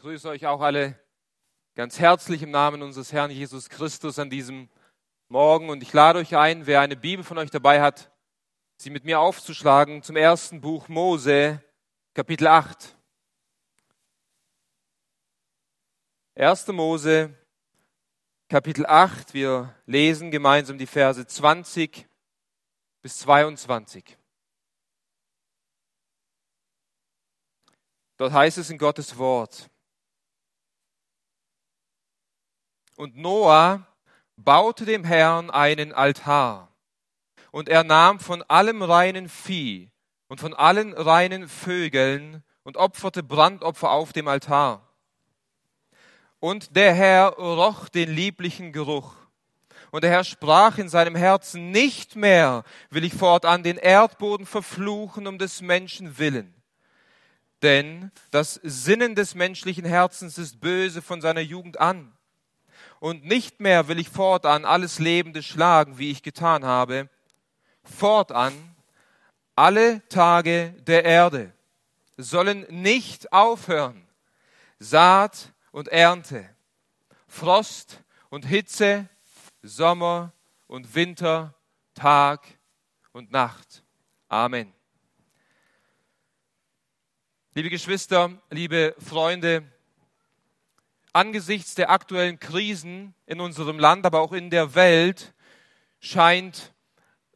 [0.00, 0.98] grüße euch auch alle
[1.74, 4.70] ganz herzlich im Namen unseres Herrn Jesus Christus an diesem
[5.28, 8.10] Morgen und ich lade euch ein, wer eine Bibel von euch dabei hat,
[8.78, 11.62] sie mit mir aufzuschlagen zum ersten Buch Mose,
[12.14, 12.96] Kapitel 8.
[16.34, 16.68] 1.
[16.68, 17.36] Mose,
[18.48, 19.34] Kapitel 8.
[19.34, 22.08] Wir lesen gemeinsam die Verse 20
[23.02, 24.16] bis 22.
[28.16, 29.70] Dort heißt es in Gottes Wort.
[33.00, 33.86] Und Noah
[34.36, 36.68] baute dem Herrn einen Altar.
[37.50, 39.90] Und er nahm von allem reinen Vieh
[40.28, 44.86] und von allen reinen Vögeln und opferte Brandopfer auf dem Altar.
[46.40, 49.14] Und der Herr roch den lieblichen Geruch.
[49.90, 55.26] Und der Herr sprach in seinem Herzen, nicht mehr will ich fortan den Erdboden verfluchen
[55.26, 56.52] um des Menschen willen.
[57.62, 62.14] Denn das Sinnen des menschlichen Herzens ist böse von seiner Jugend an
[63.00, 67.08] und nicht mehr will ich fortan alles Lebende schlagen, wie ich getan habe.
[67.82, 68.52] Fortan
[69.56, 71.52] alle Tage der Erde
[72.16, 74.06] sollen nicht aufhören.
[74.78, 76.48] Saat und Ernte,
[77.26, 79.08] Frost und Hitze,
[79.62, 80.32] Sommer
[80.66, 81.54] und Winter,
[81.94, 82.46] Tag
[83.12, 83.82] und Nacht.
[84.28, 84.72] Amen.
[87.54, 89.64] Liebe Geschwister, liebe Freunde,
[91.12, 95.34] angesichts der aktuellen Krisen in unserem Land, aber auch in der Welt,
[96.00, 96.72] scheint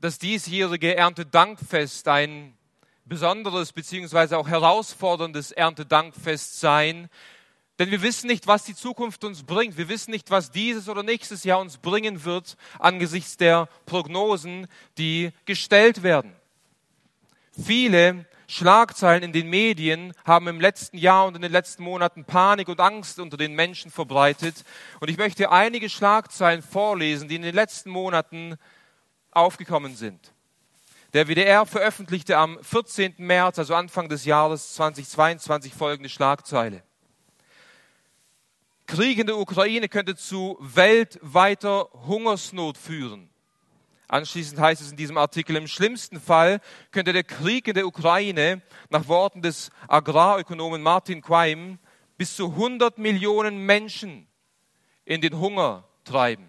[0.01, 2.57] das diesjährige Erntedankfest ein
[3.05, 7.09] besonderes beziehungsweise auch herausforderndes Erntedankfest sein.
[7.79, 9.77] Denn wir wissen nicht, was die Zukunft uns bringt.
[9.77, 15.33] Wir wissen nicht, was dieses oder nächstes Jahr uns bringen wird angesichts der Prognosen, die
[15.45, 16.35] gestellt werden.
[17.53, 22.69] Viele Schlagzeilen in den Medien haben im letzten Jahr und in den letzten Monaten Panik
[22.69, 24.63] und Angst unter den Menschen verbreitet.
[25.01, 28.55] Und ich möchte einige Schlagzeilen vorlesen, die in den letzten Monaten
[29.33, 30.33] aufgekommen sind.
[31.15, 33.15] Der WDR veröffentlichte am 14.
[33.19, 36.85] März, also Anfang des Jahres 2022, folgende Schlagzeile.
[38.87, 43.34] Krieg in der Ukraine könnte zu weltweiter Hungersnot führen.
[44.15, 46.61] Anschließend heißt es in diesem Artikel, im schlimmsten Fall
[46.93, 51.81] könnte der Krieg in der Ukraine nach Worten des Agrarökonomen Martin Quaim
[52.17, 54.29] bis zu 100 Millionen Menschen
[55.05, 56.49] in den Hunger treiben.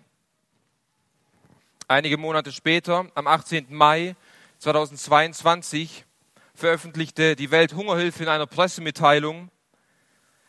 [1.87, 3.65] Einige Monate später, am 18.
[3.69, 4.15] Mai
[4.59, 6.05] 2022,
[6.53, 9.49] veröffentlichte die Welthungerhilfe in einer Pressemitteilung,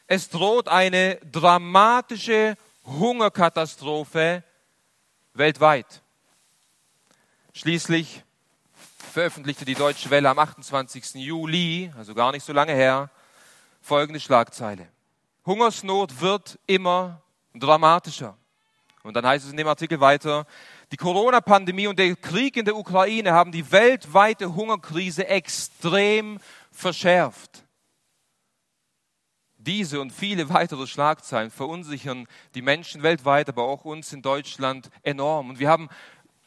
[0.06, 4.44] es droht eine dramatische Hungerkatastrophe
[5.32, 6.02] weltweit.
[7.58, 8.22] Schließlich
[9.14, 11.14] veröffentlichte die Deutsche Welle am 28.
[11.14, 13.08] Juli, also gar nicht so lange her,
[13.80, 14.86] folgende Schlagzeile.
[15.46, 17.22] Hungersnot wird immer
[17.54, 18.36] dramatischer.
[19.04, 20.44] Und dann heißt es in dem Artikel weiter,
[20.92, 26.38] die Corona-Pandemie und der Krieg in der Ukraine haben die weltweite Hungerkrise extrem
[26.70, 27.64] verschärft.
[29.56, 35.50] Diese und viele weitere Schlagzeilen verunsichern die Menschen weltweit, aber auch uns in Deutschland enorm.
[35.50, 35.88] Und wir haben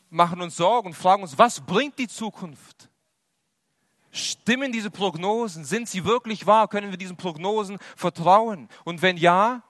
[0.10, 2.90] machen uns Sorgen und fragen uns, was bringt die Zukunft?
[4.12, 5.66] Stimmen diese Prognosen?
[5.66, 6.68] Sind sie wirklich wahr?
[6.68, 8.68] Können wir diesen Prognosen vertrauen?
[8.84, 9.62] Und wenn ja,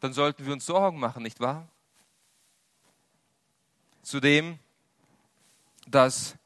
[0.00, 1.68] dann sollten wir uns Sorgen machen, nicht wahr?
[4.02, 4.58] Zudem,
[5.86, 6.36] dass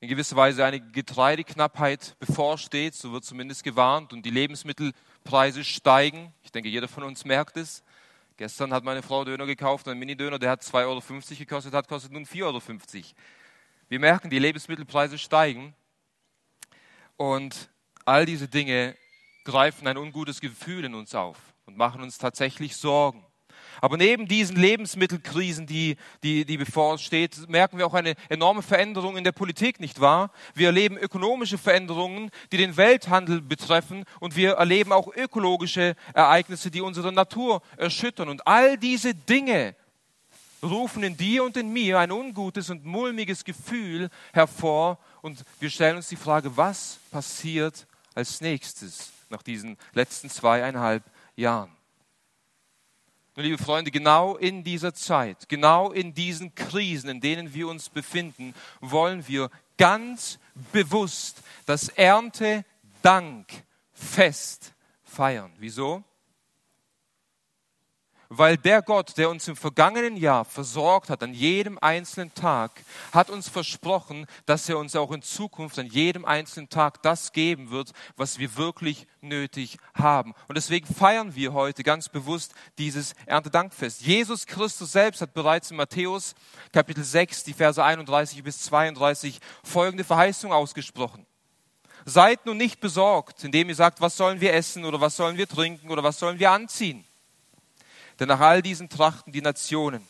[0.00, 6.32] in gewisser Weise eine Getreideknappheit bevorsteht, so wird zumindest gewarnt, und die Lebensmittelpreise steigen.
[6.42, 7.82] Ich denke, jeder von uns merkt es.
[8.38, 11.00] Gestern hat meine Frau Döner gekauft, einen Mini-Döner, der hat 2,50 Euro
[11.38, 12.60] gekostet, hat kostet nun 4,50 Euro.
[13.88, 15.74] Wir merken, die Lebensmittelpreise steigen
[17.16, 17.70] und
[18.04, 18.94] all diese Dinge
[19.44, 23.24] greifen ein ungutes Gefühl in uns auf und machen uns tatsächlich Sorgen.
[23.80, 29.24] Aber neben diesen Lebensmittelkrisen, die, die, die bevorsteht, merken wir auch eine enorme Veränderung in
[29.24, 30.30] der Politik, nicht wahr?
[30.54, 36.80] Wir erleben ökonomische Veränderungen, die den Welthandel betreffen und wir erleben auch ökologische Ereignisse, die
[36.80, 38.28] unsere Natur erschüttern.
[38.28, 39.74] Und all diese Dinge
[40.62, 45.96] rufen in dir und in mir ein ungutes und mulmiges Gefühl hervor und wir stellen
[45.96, 51.02] uns die Frage, was passiert als nächstes nach diesen letzten zweieinhalb
[51.34, 51.75] Jahren?
[53.38, 58.54] Liebe Freunde, genau in dieser Zeit, genau in diesen Krisen, in denen wir uns befinden,
[58.80, 60.38] wollen wir ganz
[60.72, 64.72] bewusst das Erntedankfest
[65.04, 65.52] feiern.
[65.58, 66.02] Wieso?
[68.28, 72.82] Weil der Gott, der uns im vergangenen Jahr versorgt hat, an jedem einzelnen Tag,
[73.12, 77.70] hat uns versprochen, dass er uns auch in Zukunft an jedem einzelnen Tag das geben
[77.70, 80.34] wird, was wir wirklich nötig haben.
[80.48, 84.02] Und deswegen feiern wir heute ganz bewusst dieses Erntedankfest.
[84.02, 86.34] Jesus Christus selbst hat bereits in Matthäus
[86.72, 91.26] Kapitel 6, die Verse 31 bis 32 folgende Verheißung ausgesprochen.
[92.04, 95.48] Seid nun nicht besorgt, indem ihr sagt, was sollen wir essen oder was sollen wir
[95.48, 97.04] trinken oder was sollen wir anziehen
[98.18, 100.06] denn nach all diesen trachten die Nationen.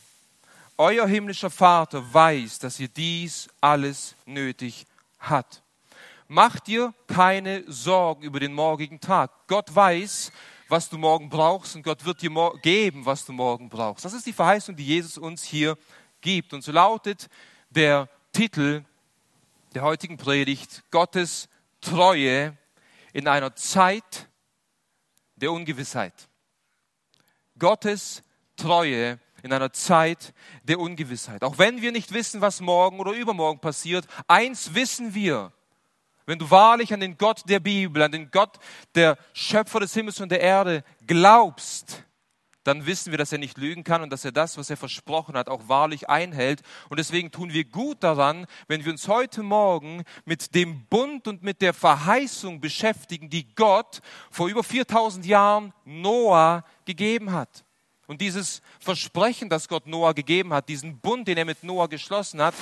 [0.79, 4.87] Euer himmlischer Vater weiß, dass ihr dies alles nötig
[5.19, 5.63] habt.
[6.29, 9.31] Macht dir keine Sorgen über den morgigen Tag.
[9.47, 10.33] Gott weiß,
[10.69, 14.05] was du morgen brauchst und Gott wird dir geben, was du morgen brauchst.
[14.05, 15.79] Das ist die Verheißung, die Jesus uns hier
[16.21, 16.53] gibt.
[16.53, 17.29] Und so lautet
[17.71, 18.85] der Titel
[19.75, 21.49] der heutigen Predigt Gottes
[21.81, 22.57] Treue
[23.13, 24.29] in einer Zeit
[25.37, 26.29] der Ungewissheit.
[27.59, 28.23] Gottes
[28.57, 30.33] Treue in einer Zeit
[30.65, 31.43] der Ungewissheit.
[31.45, 35.53] Auch wenn wir nicht wissen, was morgen oder übermorgen passiert, eins wissen wir.
[36.27, 38.59] Wenn du wahrlich an den Gott der Bibel, an den Gott
[38.97, 42.03] der Schöpfer des Himmels und der Erde glaubst,
[42.67, 45.37] dann wissen wir, dass er nicht lügen kann und dass er das, was er versprochen
[45.37, 46.63] hat, auch wahrlich einhält.
[46.89, 51.43] Und deswegen tun wir gut daran, wenn wir uns heute Morgen mit dem Bund und
[51.43, 57.65] mit der Verheißung beschäftigen, die Gott vor über 4000 Jahren Noah gegeben hat.
[58.09, 62.43] Und dieses Versprechen, das Gott Noah gegeben hat, diesen Bund, den er mit Noah geschlossen
[62.43, 62.55] hat,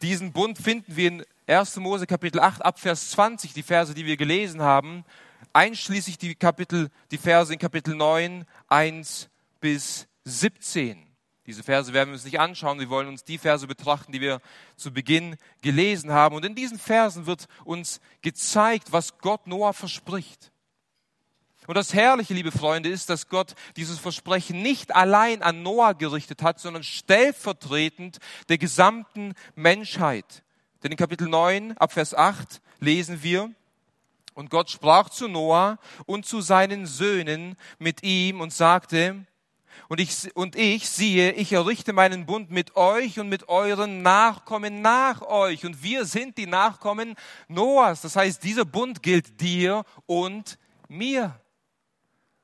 [0.00, 1.76] diesen Bund finden wir in 1.
[1.76, 5.04] Mose Kapitel 8 ab Vers 20, die Verse, die wir gelesen haben
[5.52, 9.28] einschließlich die Kapitel, die Verse in Kapitel 9, 1
[9.60, 11.06] bis 17.
[11.46, 12.80] Diese Verse werden wir uns nicht anschauen.
[12.80, 14.40] Wir wollen uns die Verse betrachten, die wir
[14.76, 16.34] zu Beginn gelesen haben.
[16.34, 20.50] Und in diesen Versen wird uns gezeigt, was Gott Noah verspricht.
[21.66, 26.42] Und das Herrliche, liebe Freunde, ist, dass Gott dieses Versprechen nicht allein an Noah gerichtet
[26.42, 28.18] hat, sondern stellvertretend
[28.48, 30.42] der gesamten Menschheit.
[30.82, 33.50] Denn in Kapitel 9 ab Vers 8 lesen wir,
[34.34, 39.26] und Gott sprach zu Noah und zu seinen Söhnen mit ihm und sagte,
[39.88, 44.82] und ich, und ich siehe, ich errichte meinen Bund mit euch und mit euren Nachkommen
[44.82, 45.66] nach euch.
[45.66, 47.14] Und wir sind die Nachkommen
[47.48, 48.00] Noahs.
[48.00, 50.58] Das heißt, dieser Bund gilt dir und
[50.88, 51.38] mir.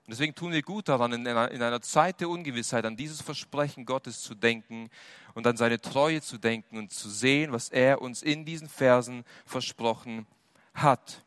[0.05, 3.23] Und deswegen tun wir gut daran, in einer, in einer Zeit der Ungewissheit an dieses
[3.23, 4.91] Versprechen Gottes zu denken
[5.35, 9.25] und an seine Treue zu denken und zu sehen, was er uns in diesen Versen
[9.47, 10.27] versprochen
[10.75, 11.25] hat.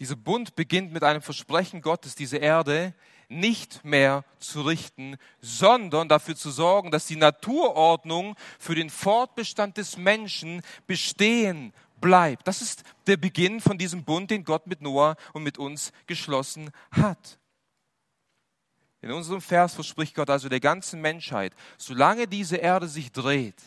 [0.00, 2.94] Dieser Bund beginnt mit einem Versprechen Gottes, diese Erde
[3.28, 9.98] nicht mehr zu richten, sondern dafür zu sorgen, dass die Naturordnung für den Fortbestand des
[9.98, 12.48] Menschen bestehen bleibt.
[12.48, 16.70] Das ist der Beginn von diesem Bund, den Gott mit Noah und mit uns geschlossen
[16.90, 17.38] hat.
[19.02, 23.60] In unserem Vers verspricht Gott also der ganzen Menschheit, solange diese Erde sich dreht,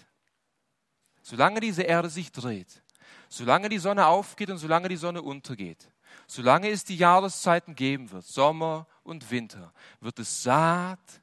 [1.22, 2.82] solange diese Erde sich dreht,
[3.30, 5.93] solange die Sonne aufgeht und solange die Sonne untergeht,
[6.34, 11.22] solange es die Jahreszeiten geben wird, Sommer und Winter, wird es Saat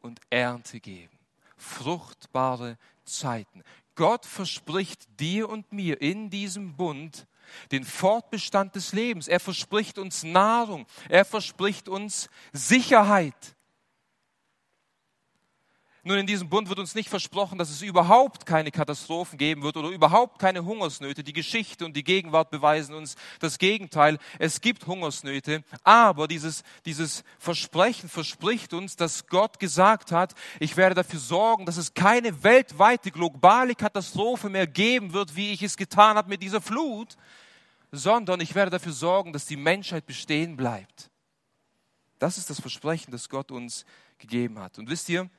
[0.00, 1.18] und Ernte geben.
[1.56, 3.62] Fruchtbare Zeiten.
[3.94, 7.26] Gott verspricht dir und mir in diesem Bund
[7.72, 9.28] den Fortbestand des Lebens.
[9.28, 10.86] Er verspricht uns Nahrung.
[11.10, 13.54] Er verspricht uns Sicherheit.
[16.04, 19.76] Nun, in diesem Bund wird uns nicht versprochen, dass es überhaupt keine Katastrophen geben wird
[19.76, 21.22] oder überhaupt keine Hungersnöte.
[21.22, 24.18] Die Geschichte und die Gegenwart beweisen uns das Gegenteil.
[24.40, 30.96] Es gibt Hungersnöte, aber dieses, dieses Versprechen verspricht uns, dass Gott gesagt hat, ich werde
[30.96, 36.16] dafür sorgen, dass es keine weltweite globale Katastrophe mehr geben wird, wie ich es getan
[36.16, 37.16] habe mit dieser Flut,
[37.92, 41.10] sondern ich werde dafür sorgen, dass die Menschheit bestehen bleibt.
[42.18, 43.84] Das ist das Versprechen, das Gott uns
[44.18, 44.78] gegeben hat.
[44.78, 45.30] Und wisst ihr,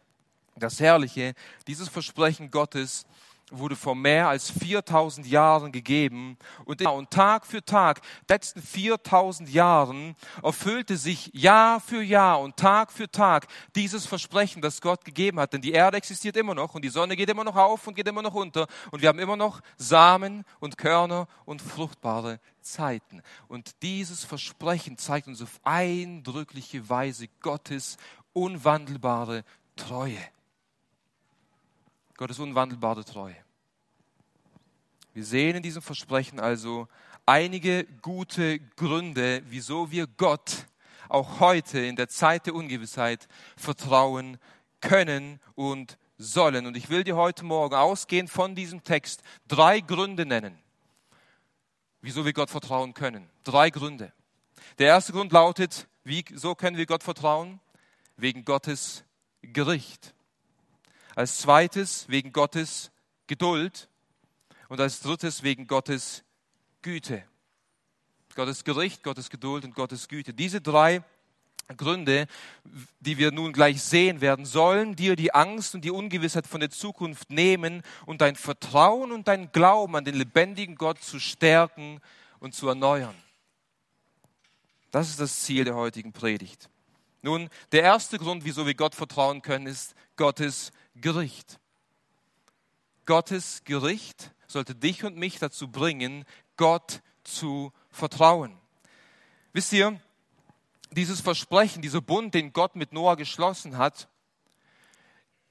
[0.56, 1.34] das Herrliche,
[1.68, 3.06] dieses Versprechen Gottes
[3.52, 6.82] wurde vor mehr als 4000 Jahren gegeben und,
[7.12, 13.48] Tag für Tag, letzten 4000 Jahren erfüllte sich Jahr für Jahr und Tag für Tag
[13.76, 15.54] dieses Versprechen, das Gott gegeben hat.
[15.54, 18.08] Denn die Erde existiert immer noch und die Sonne geht immer noch auf und geht
[18.08, 23.22] immer noch unter und wir haben immer noch Samen und Körner und fruchtbare Zeiten.
[23.48, 27.98] Und dieses Versprechen zeigt uns auf eindrückliche Weise Gottes
[28.34, 29.44] unwandelbare
[29.76, 30.18] Treue.
[32.18, 33.36] Gottes unwandelbare Treue.
[35.14, 36.88] Wir sehen in diesem Versprechen also
[37.26, 40.66] einige gute Gründe, wieso wir Gott
[41.10, 44.38] auch heute in der Zeit der Ungewissheit vertrauen
[44.82, 46.66] können und sollen.
[46.66, 50.58] Und ich will dir heute Morgen ausgehend von diesem Text drei Gründe nennen,
[52.02, 53.30] wieso wir Gott vertrauen können.
[53.44, 54.12] Drei Gründe.
[54.80, 57.60] Der erste Grund lautet, Wie, so können wir Gott vertrauen?
[58.18, 59.04] Wegen Gottes
[59.42, 60.13] Gericht.
[61.16, 62.92] Als zweites wegen Gottes
[63.28, 63.90] Geduld.
[64.70, 66.24] Und als drittes wegen Gottes
[66.82, 67.24] Güte.
[68.36, 70.34] Gottes Gericht, Gottes Geduld und Gottes Güte.
[70.34, 71.04] Diese drei
[71.78, 72.28] Gründe,
[73.00, 76.70] die wir nun gleich sehen werden, sollen dir die Angst und die Ungewissheit von der
[76.70, 82.02] Zukunft nehmen und dein Vertrauen und dein Glauben an den lebendigen Gott zu stärken
[82.40, 83.16] und zu erneuern.
[84.92, 86.70] Das ist das Ziel der heutigen Predigt.
[87.22, 91.60] Nun, der erste Grund, wieso wir Gott vertrauen können, ist Gottes Gericht.
[93.06, 96.26] Gottes Gericht sollte dich und mich dazu bringen,
[96.58, 98.58] Gott zu vertrauen.
[99.52, 100.00] Wisst ihr,
[100.92, 104.08] dieses Versprechen, dieser Bund, den Gott mit Noah geschlossen hat,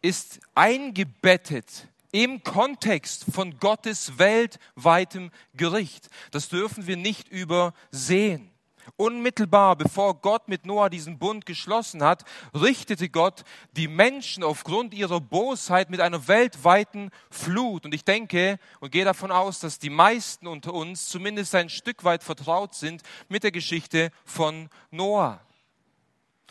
[0.01, 6.09] ist eingebettet im Kontext von Gottes weltweitem Gericht.
[6.31, 8.52] Das dürfen wir nicht übersehen.
[8.97, 12.25] Unmittelbar bevor Gott mit Noah diesen Bund geschlossen hat,
[12.55, 17.85] richtete Gott die Menschen aufgrund ihrer Bosheit mit einer weltweiten Flut.
[17.85, 22.05] Und ich denke und gehe davon aus, dass die meisten unter uns zumindest ein Stück
[22.05, 25.41] weit vertraut sind mit der Geschichte von Noah.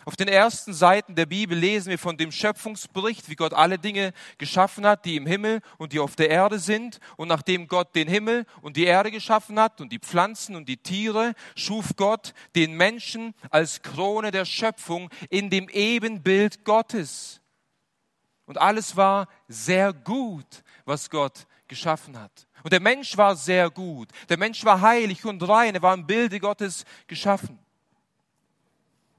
[0.04, 4.12] Auf den ersten Seiten der Bibel lesen wir von dem Schöpfungsbericht, wie Gott alle Dinge
[4.36, 6.98] geschaffen hat, die im Himmel und die auf der Erde sind.
[7.16, 10.76] Und nachdem Gott den Himmel und die Erde geschaffen hat und die Pflanzen und die
[10.76, 17.40] Tiere, schuf Gott den Menschen als Krone der Schöpfung in dem Ebenbild Gottes.
[18.46, 22.48] Und alles war sehr gut, was Gott geschaffen hat.
[22.64, 24.08] Und der Mensch war sehr gut.
[24.28, 25.74] Der Mensch war heilig und rein.
[25.74, 27.61] Er war im Bilde Gottes geschaffen.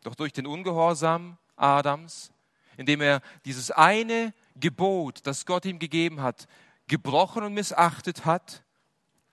[0.04, 2.32] Doch durch den Ungehorsam Adams,
[2.78, 6.48] indem er dieses eine Gebot, das Gott ihm gegeben hat,
[6.88, 8.64] gebrochen und missachtet hat,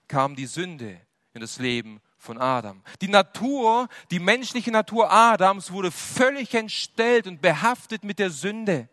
[0.07, 0.99] kam die Sünde
[1.33, 2.83] in das Leben von Adam.
[3.01, 8.89] Die Natur, die menschliche Natur Adams wurde völlig entstellt und behaftet mit der Sünde,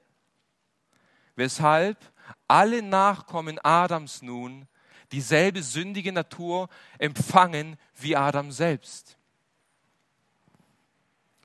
[1.37, 1.99] weshalb
[2.47, 4.67] alle Nachkommen Adams nun
[5.13, 6.69] dieselbe sündige Natur
[6.99, 9.18] empfangen wie Adam selbst.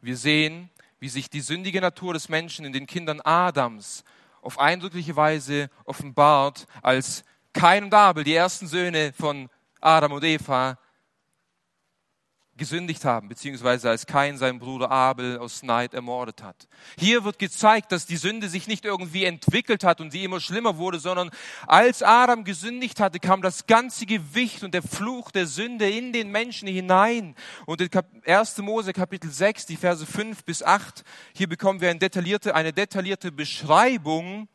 [0.03, 0.69] Wir sehen,
[0.99, 4.03] wie sich die sündige Natur des Menschen in den Kindern Adams
[4.41, 10.77] auf eindrückliche Weise offenbart, als Kain und Abel, die ersten Söhne von Adam und Eva,
[12.55, 16.67] gesündigt haben, beziehungsweise als Kain seinen Bruder Abel aus Neid ermordet hat.
[16.97, 20.77] Hier wird gezeigt, dass die Sünde sich nicht irgendwie entwickelt hat und sie immer schlimmer
[20.77, 21.31] wurde, sondern
[21.65, 26.31] als Adam gesündigt hatte, kam das ganze Gewicht und der Fluch der Sünde in den
[26.31, 27.35] Menschen hinein.
[27.65, 27.89] Und in
[28.25, 28.57] 1.
[28.59, 33.31] Mose Kapitel 6, die Verse 5 bis 8, hier bekommen wir eine detaillierte, eine detaillierte
[33.31, 34.47] Beschreibung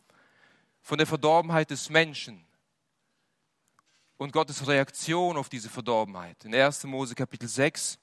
[0.83, 2.48] von der Verdorbenheit des Menschen
[4.19, 6.45] und Gottes Reaktion auf diese Verdorbenheit.
[6.45, 6.85] In 1.
[6.85, 7.99] Mose Kapitel 6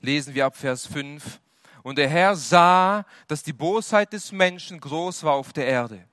[0.00, 1.40] lesen wir ab Vers 5.
[1.82, 6.06] Und der Herr sah, dass die Bosheit des Menschen groß war auf der Erde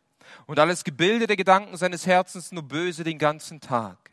[0.45, 4.11] und alles Gebilde der Gedanken seines Herzens nur böse den ganzen Tag.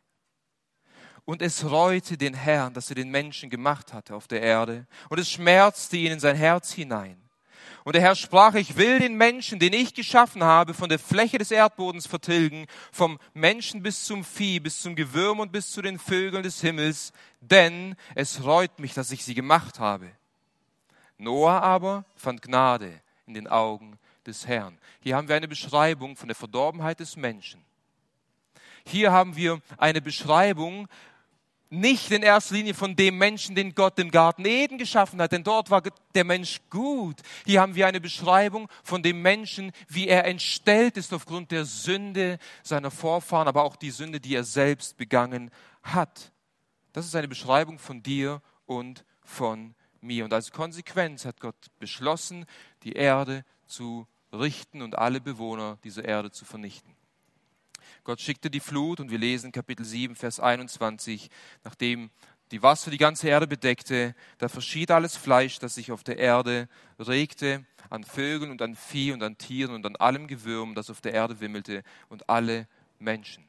[1.24, 5.20] Und es reute den Herrn, dass er den Menschen gemacht hatte auf der Erde, und
[5.20, 7.16] es schmerzte ihn in sein Herz hinein.
[7.84, 11.38] Und der Herr sprach, ich will den Menschen, den ich geschaffen habe, von der Fläche
[11.38, 15.98] des Erdbodens vertilgen, vom Menschen bis zum Vieh, bis zum Gewürm und bis zu den
[15.98, 20.10] Vögeln des Himmels, denn es reut mich, dass ich sie gemacht habe.
[21.18, 24.78] Noah aber fand Gnade in den Augen des Herrn.
[25.00, 27.64] Hier haben wir eine Beschreibung von der Verdorbenheit des Menschen.
[28.84, 30.88] Hier haben wir eine Beschreibung
[31.72, 35.42] nicht in erster Linie von dem Menschen, den Gott im Garten Eden geschaffen hat, denn
[35.42, 35.82] dort war
[36.14, 37.22] der Mensch gut.
[37.46, 42.38] Hier haben wir eine Beschreibung von dem Menschen, wie er entstellt ist aufgrund der Sünde
[42.62, 45.50] seiner Vorfahren, aber auch die Sünde, die er selbst begangen
[45.82, 46.30] hat.
[46.92, 50.26] Das ist eine Beschreibung von dir und von mir.
[50.26, 52.44] Und als Konsequenz hat Gott beschlossen,
[52.82, 56.94] die Erde zu richten und alle Bewohner dieser Erde zu vernichten.
[58.04, 61.30] Gott schickte die Flut und wir lesen Kapitel 7, Vers 21,
[61.64, 62.10] nachdem
[62.52, 66.68] die Wasser die ganze Erde bedeckte, da verschied alles Fleisch, das sich auf der Erde
[66.98, 71.00] regte, an Vögeln und an Vieh und an Tieren und an allem Gewürm, das auf
[71.00, 72.68] der Erde wimmelte und alle
[72.98, 73.48] Menschen.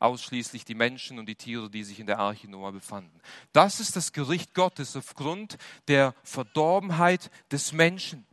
[0.00, 3.20] Ausschließlich die Menschen und die Tiere, die sich in der Arche Noah befanden.
[3.52, 5.56] Das ist das Gericht Gottes aufgrund
[5.86, 8.26] der Verdorbenheit des Menschen.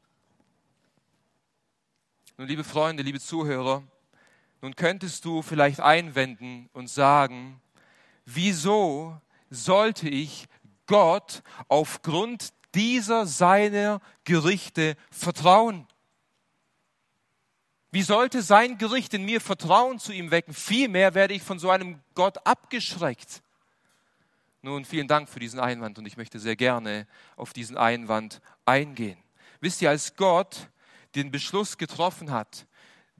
[2.38, 3.84] Nun, liebe Freunde, liebe Zuhörer,
[4.62, 7.62] nun könntest du vielleicht einwenden und sagen,
[8.26, 10.48] wieso sollte ich
[10.86, 15.88] Gott aufgrund dieser seiner Gerichte vertrauen?
[17.92, 20.54] Wie sollte sein Gericht in mir Vertrauen zu ihm wecken?
[20.54, 23.42] Vielmehr werde ich von so einem Gott abgeschreckt.
[24.62, 29.18] Nun, vielen Dank für diesen Einwand und ich möchte sehr gerne auf diesen Einwand eingehen.
[29.62, 30.70] Wisst ihr, als Gott
[31.16, 32.68] den Beschluss getroffen hat,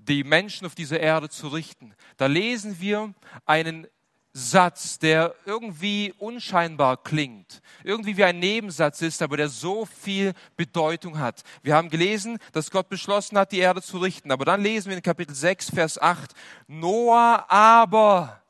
[0.10, 3.14] die Menschen auf dieser Erde zu richten, da lesen wir
[3.46, 3.88] einen
[4.34, 11.18] Satz, der irgendwie unscheinbar klingt, irgendwie wie ein Nebensatz ist, aber der so viel Bedeutung
[11.18, 11.44] hat.
[11.64, 14.98] Wir haben gelesen, dass Gott beschlossen hat, die Erde zu richten, aber dann lesen wir
[14.98, 16.34] in Kapitel 6, Vers 8,
[16.68, 18.42] Noah aber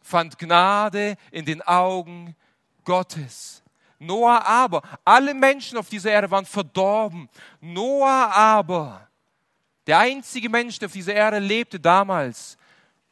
[0.00, 2.36] fand Gnade in den Augen
[2.84, 3.62] Gottes.
[3.98, 7.28] Noah aber, alle Menschen auf dieser Erde waren verdorben.
[7.60, 9.08] Noah aber,
[9.86, 12.56] der einzige Mensch, der auf dieser Erde lebte damals,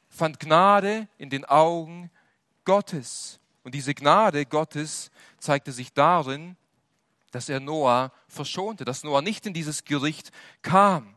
[0.08, 2.10] fand Gnade in den Augen
[2.64, 3.40] Gottes.
[3.64, 6.56] Und diese Gnade Gottes zeigte sich darin,
[7.30, 11.14] dass er Noah verschonte, dass Noah nicht in dieses Gericht kam.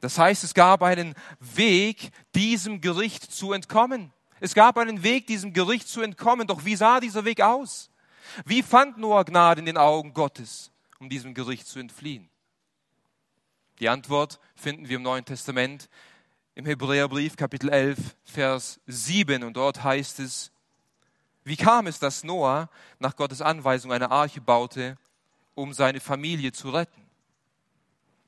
[0.00, 4.12] Das heißt, es gab einen Weg, diesem Gericht zu entkommen.
[4.40, 6.48] Es gab einen Weg, diesem Gericht zu entkommen.
[6.48, 7.90] Doch wie sah dieser Weg aus?
[8.44, 12.28] Wie fand Noah Gnade in den Augen Gottes, um diesem Gericht zu entfliehen?
[13.82, 15.88] Die Antwort finden wir im Neuen Testament
[16.54, 19.42] im Hebräerbrief Kapitel 11, Vers 7.
[19.42, 20.52] Und dort heißt es,
[21.42, 22.70] wie kam es, dass Noah
[23.00, 24.96] nach Gottes Anweisung eine Arche baute,
[25.56, 27.10] um seine Familie zu retten?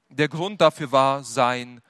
[0.09, 1.81] Der Grund dafür war sein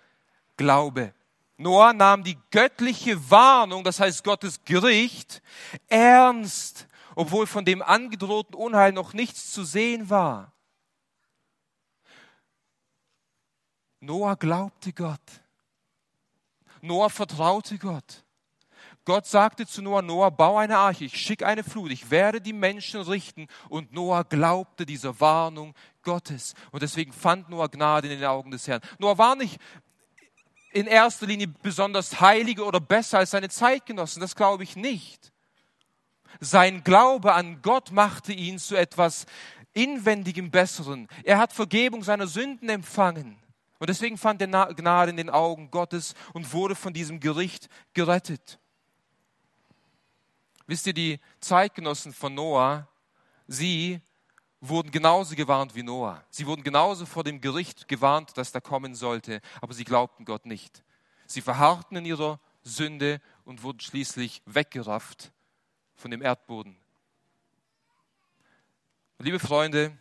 [0.59, 1.15] Glaube.
[1.57, 5.41] Noah nahm die göttliche Warnung, das heißt Gottes Gericht,
[5.89, 10.54] ernst, obwohl von dem angedrohten Unheil noch nichts zu sehen war.
[14.05, 15.21] Noah glaubte Gott.
[16.81, 18.25] Noah vertraute Gott.
[19.07, 22.53] Gott sagte zu Noah, Noah, bau eine Arche, ich schicke eine Flut, ich werde die
[22.55, 23.49] Menschen richten.
[23.69, 26.55] Und Noah glaubte dieser Warnung Gottes.
[26.71, 28.81] Und deswegen fand Noah Gnade in den Augen des Herrn.
[28.99, 29.59] Noah war nicht
[30.73, 35.33] in erster Linie besonders heiliger oder besser als seine Zeitgenossen, das glaube ich nicht.
[36.41, 39.27] Sein Glaube an Gott machte ihn zu etwas
[39.73, 41.09] inwendigem Besseren.
[41.23, 43.39] Er hat Vergebung seiner Sünden empfangen.
[43.79, 48.59] Und deswegen fand er Gnade in den Augen Gottes und wurde von diesem Gericht gerettet.
[50.67, 52.89] Wisst ihr, die Zeitgenossen von Noah,
[53.47, 54.01] sie
[54.61, 56.25] wurden genauso gewarnt wie Noah.
[56.31, 60.47] Sie wurden genauso vor dem Gericht gewarnt, das da kommen sollte, aber sie glaubten Gott
[60.47, 60.83] nicht.
[61.27, 65.33] Sie verharrten in ihrer Sünde und wurden schließlich weggerafft
[65.95, 66.77] von dem Erdboden.
[69.19, 69.97] Liebe Freunde,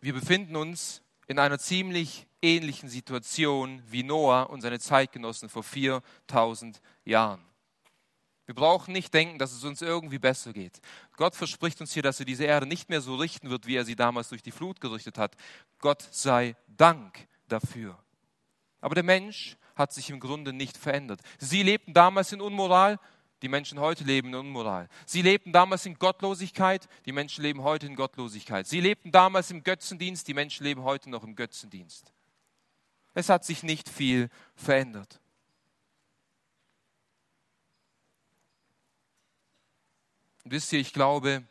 [0.00, 6.80] wir befinden uns in einer ziemlich ähnlichen Situation wie Noah und seine Zeitgenossen vor 4000
[7.04, 7.44] Jahren.
[8.46, 10.80] Wir brauchen nicht denken, dass es uns irgendwie besser geht.
[11.16, 13.84] Gott verspricht uns hier, dass er diese Erde nicht mehr so richten wird, wie er
[13.84, 15.34] sie damals durch die Flut gerichtet hat.
[15.80, 17.98] Gott sei Dank dafür.
[18.80, 21.20] Aber der Mensch hat sich im Grunde nicht verändert.
[21.38, 23.00] Sie lebten damals in Unmoral,
[23.42, 24.88] die Menschen heute leben in Unmoral.
[25.04, 28.66] Sie lebten damals in Gottlosigkeit, die Menschen leben heute in Gottlosigkeit.
[28.66, 32.12] Sie lebten damals im Götzendienst, die Menschen leben heute noch im Götzendienst.
[33.14, 35.20] Es hat sich nicht viel verändert.
[40.44, 41.42] Und wisst ihr, ich glaube,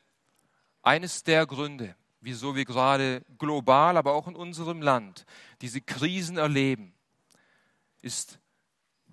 [0.81, 5.25] eines der Gründe, wieso wir gerade global, aber auch in unserem Land
[5.61, 6.93] diese Krisen erleben,
[8.01, 8.39] ist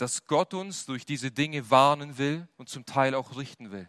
[0.03, 3.89] dass Gott uns durch diese Dinge warnen will und zum Teil auch richten will.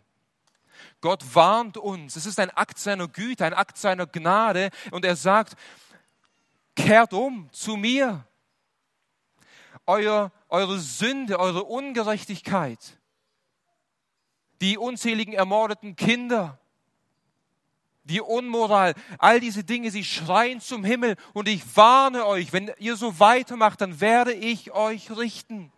[1.02, 2.15] Gott warnt uns.
[2.15, 4.69] Es ist ein Akt seiner Güte, ein Akt seiner Gnade.
[4.91, 5.56] Und er sagt,
[6.76, 8.28] kehrt um zu mir.
[9.88, 12.99] Euer, eure Sünde, eure Ungerechtigkeit,
[14.62, 16.60] die unzähligen ermordeten Kinder,
[18.04, 21.15] die Unmoral, all diese Dinge, sie schreien zum Himmel.
[21.34, 25.71] Und ich warne euch, wenn ihr so weitermacht, dann werde ich euch richten.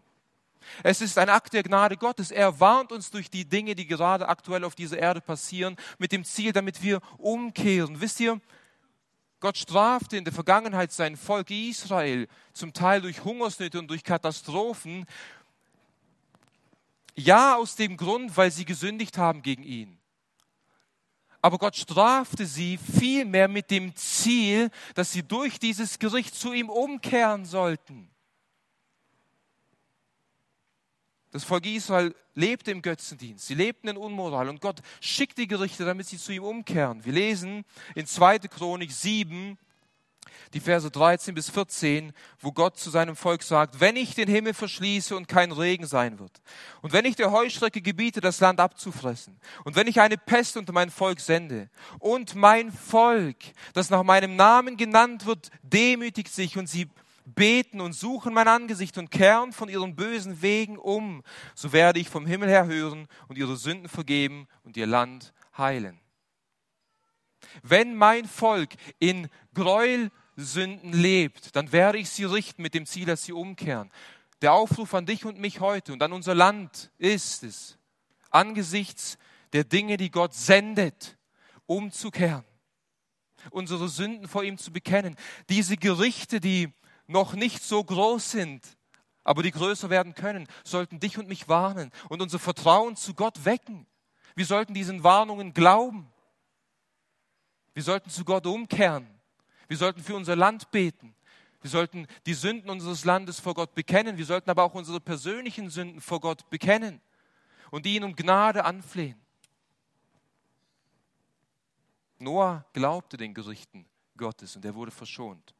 [0.83, 2.31] Es ist ein Akt der Gnade Gottes.
[2.31, 6.23] Er warnt uns durch die Dinge, die gerade aktuell auf dieser Erde passieren, mit dem
[6.23, 8.01] Ziel, damit wir umkehren.
[8.01, 8.39] Wisst ihr,
[9.39, 15.05] Gott strafte in der Vergangenheit sein Volk Israel, zum Teil durch Hungersnöte und durch Katastrophen.
[17.15, 19.99] Ja, aus dem Grund, weil sie gesündigt haben gegen ihn.
[21.45, 26.71] Aber Gott strafte sie vielmehr mit dem Ziel, dass sie durch dieses Gericht zu ihm
[26.71, 28.09] umkehren sollten.
[31.35, 33.45] Das Volk Israel lebte im Götzendienst.
[33.45, 37.03] Sie lebten in Unmoral und Gott schickt die Gerichte, damit sie zu ihm umkehren.
[37.03, 38.39] Wir lesen in 2.
[38.39, 39.57] Chronik 7,
[40.53, 44.53] die Verse 13 bis 14, wo Gott zu seinem Volk sagt, wenn ich den Himmel
[44.53, 46.41] verschließe und kein Regen sein wird,
[46.81, 50.71] und wenn ich der Heuschrecke gebiete, das Land abzufressen, und wenn ich eine Pest unter
[50.71, 51.69] mein Volk sende,
[51.99, 53.43] und mein Volk,
[53.73, 56.87] das nach meinem Namen genannt wird, demütigt sich und sie
[57.25, 61.23] beten und suchen mein Angesicht und kehren von ihren bösen Wegen um,
[61.55, 65.99] so werde ich vom Himmel her hören und ihre Sünden vergeben und ihr Land heilen.
[67.63, 73.23] Wenn mein Volk in Gräuelsünden lebt, dann werde ich sie richten mit dem Ziel, dass
[73.23, 73.91] sie umkehren.
[74.41, 77.77] Der Aufruf an dich und mich heute und an unser Land ist es,
[78.29, 79.17] angesichts
[79.53, 81.17] der Dinge, die Gott sendet,
[81.65, 82.43] umzukehren,
[83.49, 85.15] unsere Sünden vor ihm zu bekennen.
[85.49, 86.73] Diese Gerichte, die
[87.07, 88.65] noch nicht so groß sind,
[89.23, 93.45] aber die größer werden können, sollten dich und mich warnen und unser Vertrauen zu Gott
[93.45, 93.87] wecken.
[94.35, 96.11] Wir sollten diesen Warnungen glauben.
[97.73, 99.07] Wir sollten zu Gott umkehren.
[99.67, 101.15] Wir sollten für unser Land beten.
[101.61, 104.17] Wir sollten die Sünden unseres Landes vor Gott bekennen.
[104.17, 107.01] Wir sollten aber auch unsere persönlichen Sünden vor Gott bekennen
[107.71, 109.19] und ihn um Gnade anflehen.
[112.19, 115.54] Noah glaubte den Gerichten Gottes und er wurde verschont.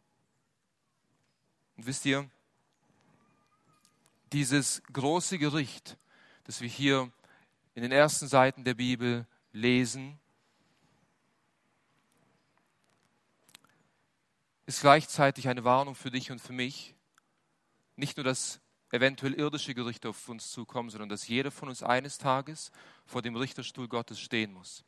[1.77, 2.29] Und wisst ihr,
[4.31, 5.97] dieses große Gericht,
[6.45, 7.11] das wir hier
[7.73, 10.19] in den ersten Seiten der Bibel lesen,
[14.65, 16.95] ist gleichzeitig eine Warnung für dich und für mich.
[17.95, 18.59] Nicht nur, dass
[18.91, 22.71] eventuell irdische Gerichte auf uns zukommen, sondern dass jeder von uns eines Tages
[23.05, 24.83] vor dem Richterstuhl Gottes stehen muss.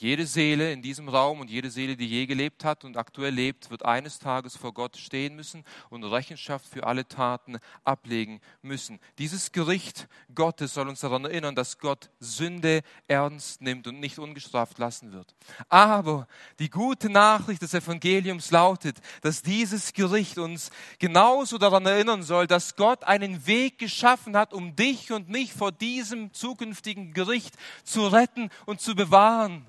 [0.00, 3.68] Jede Seele in diesem Raum und jede Seele, die je gelebt hat und aktuell lebt,
[3.68, 9.00] wird eines Tages vor Gott stehen müssen und Rechenschaft für alle Taten ablegen müssen.
[9.18, 10.06] Dieses Gericht
[10.36, 15.34] Gottes soll uns daran erinnern, dass Gott Sünde ernst nimmt und nicht ungestraft lassen wird.
[15.68, 16.28] Aber
[16.60, 22.76] die gute Nachricht des Evangeliums lautet, dass dieses Gericht uns genauso daran erinnern soll, dass
[22.76, 28.48] Gott einen Weg geschaffen hat, um dich und mich vor diesem zukünftigen Gericht zu retten
[28.64, 29.66] und zu bewahren.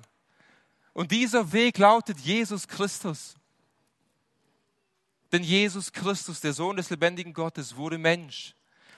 [0.92, 3.34] Und dieser Weg lautet Jesus Christus.
[5.32, 8.54] Denn Jesus Christus, der Sohn des lebendigen Gottes, wurde Mensch.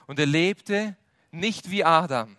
[0.07, 0.97] Und er lebte
[1.31, 2.37] nicht wie Adam.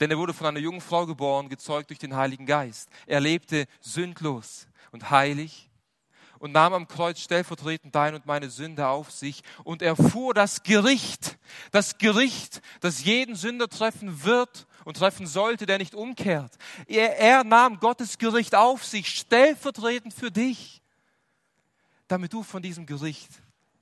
[0.00, 2.88] Denn er wurde von einer jungen Frau geboren, gezeugt durch den Heiligen Geist.
[3.06, 5.70] Er lebte sündlos und heilig
[6.40, 11.38] und nahm am Kreuz stellvertretend dein und meine Sünde auf sich und erfuhr das Gericht,
[11.70, 16.56] das Gericht, das jeden Sünder treffen wird und treffen sollte, der nicht umkehrt.
[16.86, 20.82] Er, er nahm Gottes Gericht auf sich, stellvertretend für dich,
[22.08, 23.30] damit du von diesem Gericht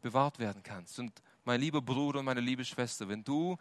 [0.01, 0.99] bewahrt werden kannst.
[0.99, 1.13] Und
[1.45, 3.57] mein lieber Bruder und meine liebe Schwester, wenn du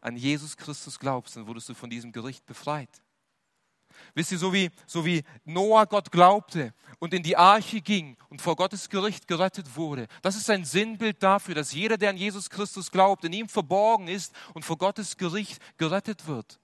[0.00, 2.90] an Jesus Christus glaubst, dann wurdest du von diesem Gericht befreit.
[4.14, 8.42] Wisst ihr, so wie, so wie Noah Gott glaubte und in die Arche ging und
[8.42, 12.50] vor Gottes Gericht gerettet wurde, das ist ein Sinnbild dafür, dass jeder, der an Jesus
[12.50, 16.60] Christus glaubt, in ihm verborgen ist und vor Gottes Gericht gerettet wird.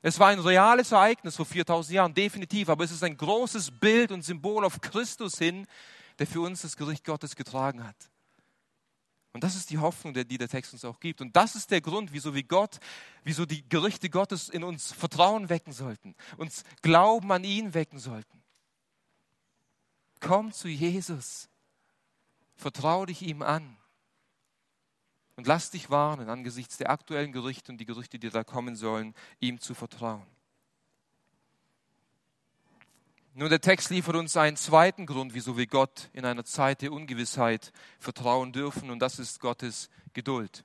[0.00, 4.12] Es war ein reales Ereignis vor 4000 Jahren, definitiv, aber es ist ein großes Bild
[4.12, 5.66] und Symbol auf Christus hin,
[6.18, 7.96] der für uns das Gericht Gottes getragen hat.
[9.32, 11.20] Und das ist die Hoffnung, die der Text uns auch gibt.
[11.20, 12.78] Und das ist der Grund, wieso wie Gott,
[13.24, 18.42] wieso die Gerichte Gottes in uns Vertrauen wecken sollten, uns Glauben an ihn wecken sollten.
[20.20, 21.48] Komm zu Jesus,
[22.56, 23.76] vertraue dich ihm an
[25.36, 29.14] und lass dich warnen angesichts der aktuellen Gerichte und die Gerichte, die da kommen sollen,
[29.38, 30.26] ihm zu vertrauen.
[33.38, 36.90] Nun, der Text liefert uns einen zweiten Grund, wieso wir Gott in einer Zeit der
[36.90, 37.70] Ungewissheit
[38.00, 40.64] vertrauen dürfen, und das ist Gottes Geduld.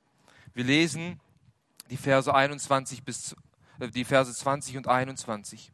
[0.55, 1.19] Wir lesen
[1.91, 3.35] die Verse 21 bis
[3.79, 5.71] äh, die Verse 20 und 21.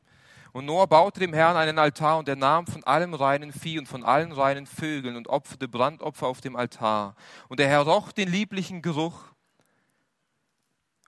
[0.51, 3.87] Und Noah baute dem Herrn einen Altar und er nahm von allem reinen Vieh und
[3.87, 7.15] von allen reinen Vögeln und opferte Brandopfer auf dem Altar.
[7.47, 9.28] Und der Herr roch den lieblichen Geruch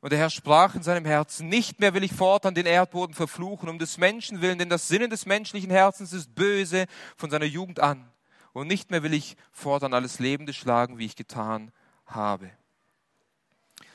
[0.01, 3.69] und der Herr sprach in seinem Herzen, nicht mehr will ich fortan den Erdboden verfluchen,
[3.69, 7.79] um des Menschen willen, denn das Sinnen des menschlichen Herzens ist böse von seiner Jugend
[7.79, 8.11] an.
[8.51, 11.71] Und nicht mehr will ich fortan alles Lebende schlagen, wie ich getan
[12.07, 12.49] habe.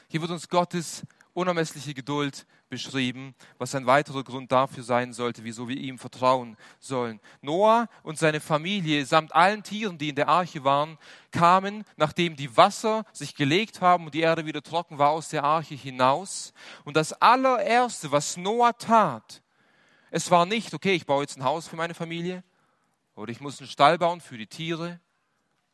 [0.09, 1.03] Hier wird uns Gottes
[1.37, 7.21] unermessliche Geduld beschrieben, was ein weiterer Grund dafür sein sollte, wieso wir ihm vertrauen sollen.
[7.43, 10.99] Noah und seine Familie samt allen Tieren, die in der Arche waren,
[11.31, 15.45] kamen, nachdem die Wasser sich gelegt haben und die Erde wieder trocken war, aus der
[15.45, 16.53] Arche hinaus.
[16.85, 19.43] Und das allererste, was Noah tat,
[20.11, 22.43] es war nicht, okay, ich baue jetzt ein Haus für meine Familie
[23.15, 25.01] oder ich muss einen Stall bauen für die Tiere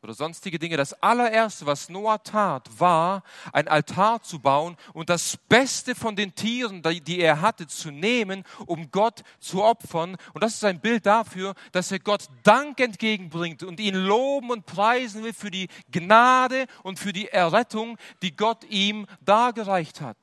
[0.02, 0.76] oder sonstige Dinge.
[0.76, 6.34] Das allererste, was Noah tat, war, ein Altar zu bauen und das Beste von den
[6.34, 10.16] Tieren, die er hatte, zu nehmen, um Gott zu opfern.
[10.34, 14.66] Und das ist ein Bild dafür, dass er Gott Dank entgegenbringt und ihn loben und
[14.66, 20.16] preisen will für die Gnade und für die Errettung, die Gott ihm dargereicht hat.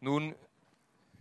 [0.00, 0.34] Nun,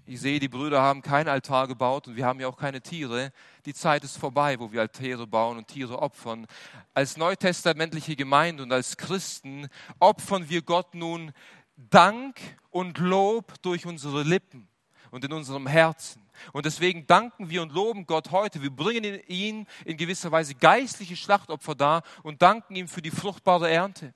[0.05, 3.31] Ich sehe, die Brüder haben keinen Altar gebaut und wir haben ja auch keine Tiere.
[3.65, 6.47] Die Zeit ist vorbei, wo wir Altäre bauen und Tiere opfern.
[6.95, 9.67] Als neutestamentliche Gemeinde und als Christen
[9.99, 11.31] opfern wir Gott nun
[11.75, 12.39] Dank
[12.71, 14.67] und Lob durch unsere Lippen
[15.11, 16.23] und in unserem Herzen.
[16.53, 18.63] Und deswegen danken wir und loben Gott heute.
[18.63, 23.69] Wir bringen ihn in gewisser Weise geistliche Schlachtopfer dar und danken ihm für die fruchtbare
[23.69, 24.13] Ernte.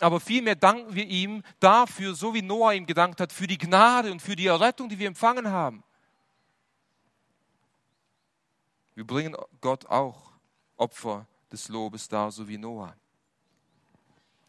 [0.00, 4.12] Aber vielmehr danken wir ihm dafür, so wie Noah ihm gedankt hat, für die Gnade
[4.12, 5.82] und für die Errettung, die wir empfangen haben.
[8.98, 10.32] Wir bringen Gott auch
[10.76, 12.96] Opfer des Lobes dar, so wie Noah.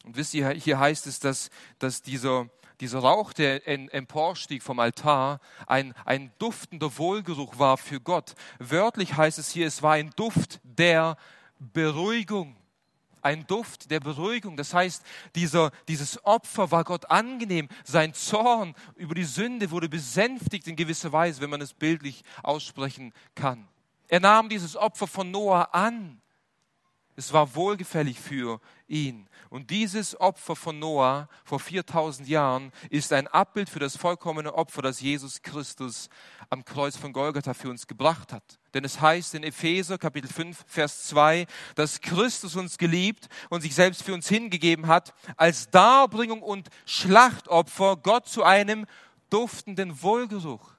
[0.04, 5.40] Und wisst ihr, hier heißt es, dass, dass dieser, dieser Rauch, der emporstieg vom Altar,
[5.68, 8.34] ein, ein duftender Wohlgeruch war für Gott.
[8.58, 11.16] Wörtlich heißt es hier, es war ein Duft der
[11.60, 12.58] Beruhigung.
[13.22, 14.58] Ein Duft der Beruhigung.
[14.58, 17.70] Das heißt, dieser, dieses Opfer war Gott angenehm.
[17.84, 23.14] Sein Zorn über die Sünde wurde besänftigt in gewisser Weise, wenn man es bildlich aussprechen
[23.36, 23.68] kann.
[24.10, 26.20] Er nahm dieses Opfer von Noah an.
[27.16, 29.30] Es war wohlgefällig für ihn.
[29.50, 34.82] Und dieses Opfer von Noah vor 4000 Jahren ist ein Abbild für das vollkommene Opfer,
[34.82, 36.10] das Jesus Christus
[36.50, 38.60] am Kreuz von Golgatha für uns gebracht hat.
[38.74, 41.46] Denn es heißt in Epheser Kapitel 5, Vers 2,
[41.76, 47.98] dass Christus uns geliebt und sich selbst für uns hingegeben hat, als Darbringung und Schlachtopfer
[47.98, 48.88] Gott zu einem
[49.30, 50.79] duftenden Wohlgeruch.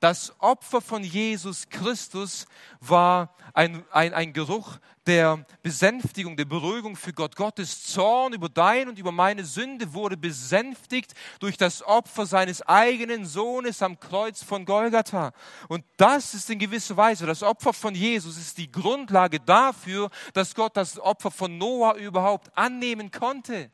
[0.00, 2.46] Das Opfer von Jesus Christus
[2.80, 7.34] war ein, ein, ein Geruch der Besänftigung, der Beruhigung für Gott.
[7.34, 13.26] Gottes Zorn über dein und über meine Sünde wurde besänftigt durch das Opfer seines eigenen
[13.26, 15.32] Sohnes am Kreuz von Golgatha.
[15.66, 20.54] Und das ist in gewisser Weise, das Opfer von Jesus ist die Grundlage dafür, dass
[20.54, 23.70] Gott das Opfer von Noah überhaupt annehmen konnte.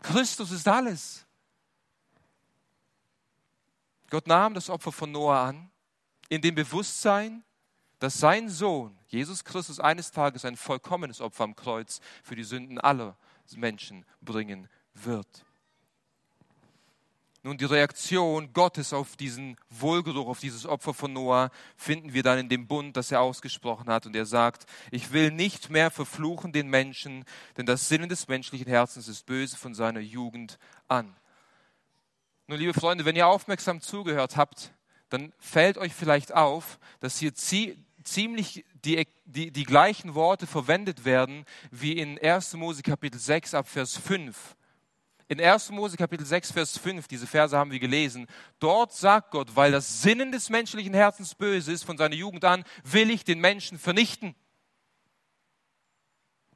[0.00, 1.27] Christus ist alles.
[4.10, 5.70] Gott nahm das Opfer von Noah an,
[6.28, 7.44] in dem Bewusstsein,
[7.98, 12.78] dass sein Sohn, Jesus Christus, eines Tages ein vollkommenes Opfer am Kreuz für die Sünden
[12.78, 13.16] aller
[13.56, 15.44] Menschen bringen wird.
[17.44, 22.38] Nun, die Reaktion Gottes auf diesen Wohlgeruch, auf dieses Opfer von Noah, finden wir dann
[22.38, 24.06] in dem Bund, das er ausgesprochen hat.
[24.06, 27.24] Und er sagt, ich will nicht mehr verfluchen den Menschen,
[27.56, 31.14] denn das Sinnen des menschlichen Herzens ist böse von seiner Jugend an.
[32.50, 34.72] Nun, liebe Freunde, wenn ihr aufmerksam zugehört habt,
[35.10, 41.44] dann fällt euch vielleicht auf, dass hier ziemlich die, die, die gleichen Worte verwendet werden
[41.70, 42.54] wie in 1.
[42.54, 44.56] Mose Kapitel 6 ab Vers 5.
[45.28, 45.72] In 1.
[45.72, 48.26] Mose Kapitel 6, Vers 5, diese Verse haben wir gelesen,
[48.60, 52.64] dort sagt Gott, weil das Sinnen des menschlichen Herzens böse ist, von seiner Jugend an,
[52.82, 54.34] will ich den Menschen vernichten.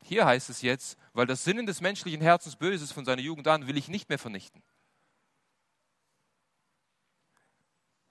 [0.03, 3.47] Hier heißt es jetzt, weil das Sinnen des menschlichen Herzens böse ist, von seiner Jugend
[3.47, 4.63] an, will ich nicht mehr vernichten.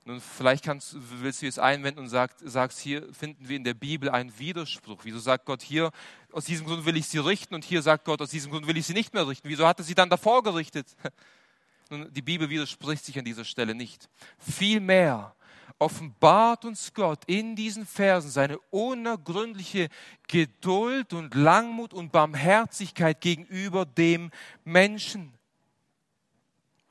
[0.03, 3.75] Nun, vielleicht kannst, willst du jetzt einwenden und sagst, sagst, hier finden wir in der
[3.75, 5.01] Bibel einen Widerspruch.
[5.03, 5.91] Wieso sagt Gott hier,
[6.31, 8.77] aus diesem Grund will ich sie richten und hier sagt Gott, aus diesem Grund will
[8.77, 9.47] ich sie nicht mehr richten?
[9.47, 10.87] Wieso hat er sie dann davor gerichtet?
[11.91, 14.09] Nun, die Bibel widerspricht sich an dieser Stelle nicht.
[14.39, 15.35] Vielmehr
[15.77, 19.89] offenbart uns Gott in diesen Versen seine unergründliche
[20.27, 24.31] Geduld und Langmut und Barmherzigkeit gegenüber dem
[24.63, 25.33] Menschen.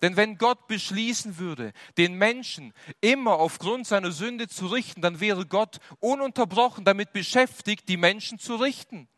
[0.03, 5.47] Denn wenn Gott beschließen würde, den Menschen immer aufgrund seiner Sünde zu richten, dann wäre
[5.47, 9.09] Gott ununterbrochen damit beschäftigt, die Menschen zu richten.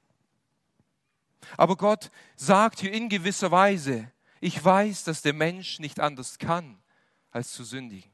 [1.56, 6.78] Aber Gott sagt hier in gewisser Weise, ich weiß, dass der Mensch nicht anders kann,
[7.30, 8.10] als zu sündigen.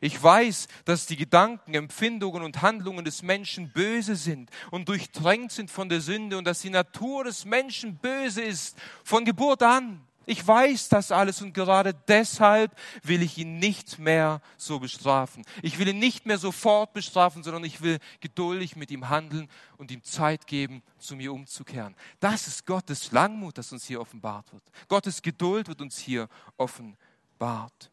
[0.00, 5.70] Ich weiß, dass die Gedanken, Empfindungen und Handlungen des Menschen böse sind und durchdrängt sind
[5.70, 10.06] von der Sünde und dass die Natur des Menschen böse ist von Geburt an.
[10.26, 15.44] Ich weiß das alles und gerade deshalb will ich ihn nicht mehr so bestrafen.
[15.62, 19.90] Ich will ihn nicht mehr sofort bestrafen, sondern ich will geduldig mit ihm handeln und
[19.90, 21.94] ihm Zeit geben, zu mir umzukehren.
[22.20, 24.62] Das ist Gottes Langmut, das uns hier offenbart wird.
[24.88, 27.90] Gottes Geduld wird uns hier offenbart.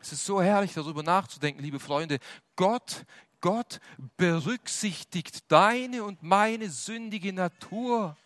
[0.00, 2.18] Es ist so herrlich, darüber nachzudenken, liebe Freunde.
[2.56, 3.04] Gott,
[3.40, 3.80] Gott
[4.16, 8.16] berücksichtigt deine und meine sündige Natur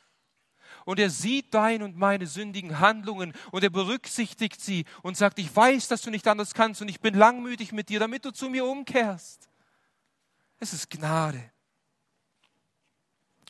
[0.84, 5.54] und er sieht deine und meine sündigen Handlungen und er berücksichtigt sie und sagt, ich
[5.54, 8.48] weiß, dass du nicht anders kannst und ich bin langmütig mit dir, damit du zu
[8.48, 9.48] mir umkehrst.
[10.58, 11.50] Es ist Gnade.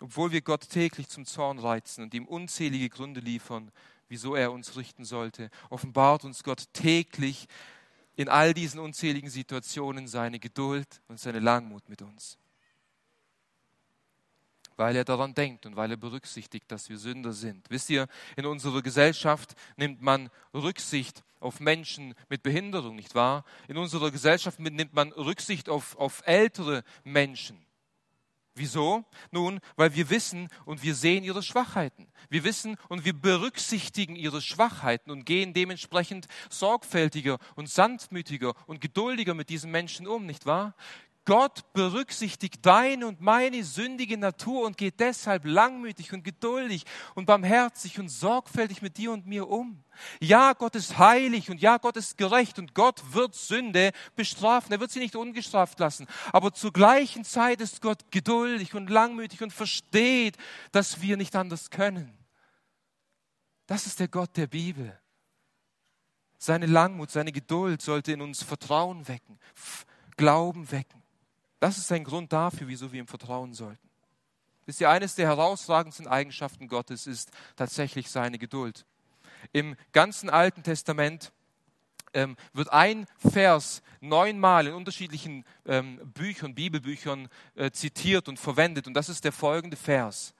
[0.01, 3.70] Obwohl wir Gott täglich zum Zorn reizen und ihm unzählige Gründe liefern,
[4.09, 7.47] wieso er uns richten sollte, offenbart uns Gott täglich
[8.16, 12.38] in all diesen unzähligen Situationen seine Geduld und seine Langmut mit uns.
[14.76, 17.68] Weil er daran denkt und weil er berücksichtigt, dass wir Sünder sind.
[17.70, 18.06] Wisst ihr,
[18.37, 23.44] in unserer Gesellschaft nimmt man Rücksicht auf Menschen mit Behinderung, nicht wahr?
[23.68, 27.64] In unserer Gesellschaft nimmt man Rücksicht auf, auf ältere Menschen.
[28.56, 29.04] Wieso?
[29.32, 32.06] Nun, weil wir wissen und wir sehen ihre Schwachheiten.
[32.28, 39.34] Wir wissen und wir berücksichtigen ihre Schwachheiten und gehen dementsprechend sorgfältiger und sanftmütiger und geduldiger
[39.34, 40.76] mit diesen Menschen um, nicht wahr?
[41.26, 46.84] Gott berücksichtigt deine und meine sündige Natur und geht deshalb langmütig und geduldig
[47.14, 49.82] und barmherzig und sorgfältig mit dir und mir um.
[50.20, 54.72] Ja, Gott ist heilig und ja, Gott ist gerecht und Gott wird Sünde bestrafen.
[54.72, 56.06] Er wird sie nicht ungestraft lassen.
[56.32, 60.37] Aber zur gleichen Zeit ist Gott geduldig und langmütig und versteht,
[60.72, 62.18] dass wir nicht anders können.
[63.66, 64.98] Das ist der Gott der Bibel.
[66.37, 69.38] Seine Langmut, seine Geduld sollte in uns Vertrauen wecken,
[70.16, 71.04] Glauben wecken.
[71.64, 73.88] Das ist ein Grund dafür, wieso wir ihm vertrauen sollten.
[74.66, 78.85] Wisst ihr, eines der herausragendsten Eigenschaften Gottes ist tatsächlich seine Geduld.
[79.50, 81.33] Im ganzen Alten Testament
[82.12, 88.87] ähm, wird ein Vers neunmal in unterschiedlichen ähm, Büchern, Bibelbüchern äh, zitiert und verwendet.
[88.87, 90.35] Und das ist der folgende Vers.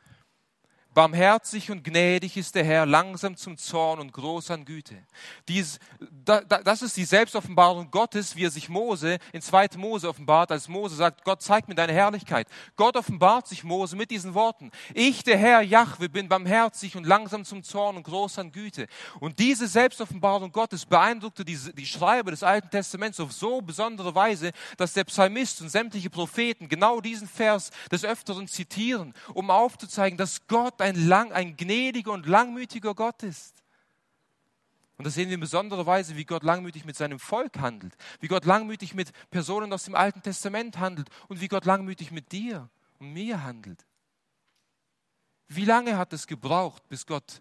[0.95, 4.97] Barmherzig und gnädig ist der Herr, langsam zum Zorn und groß an Güte.
[5.49, 5.81] Dies,
[6.25, 9.71] da, das ist die Selbstoffenbarung Gottes, wie er sich Mose in 2.
[9.77, 12.47] Mose offenbart, als Mose sagt, Gott zeigt mir deine Herrlichkeit.
[12.77, 14.71] Gott offenbart sich Mose mit diesen Worten.
[14.95, 18.87] Ich, der Herr Jahwe, bin barmherzig und langsam zum Zorn und groß an Güte.
[19.19, 24.53] Und diese Selbstoffenbarung Gottes beeindruckte die, die Schreiber des Alten Testaments auf so besondere Weise,
[24.77, 30.47] dass der Psalmist und sämtliche Propheten genau diesen Vers des Öfteren zitieren, um aufzuzeigen, dass
[30.47, 33.63] Gott ein, lang, ein gnädiger und langmütiger Gott ist.
[34.99, 38.29] Und das sehen wir in besonderer Weise, wie Gott langmütig mit seinem Volk handelt, wie
[38.29, 42.69] Gott langmütig mit Personen aus dem Alten Testament handelt und wie Gott langmütig mit dir
[42.99, 43.87] und mir handelt.
[45.49, 47.41] Wie lange hat es gebraucht, bis Gott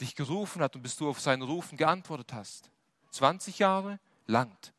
[0.00, 2.70] dich gerufen hat und bis du auf seinen Rufen geantwortet hast?
[3.10, 3.98] 20 Jahre?
[4.26, 4.72] Langt.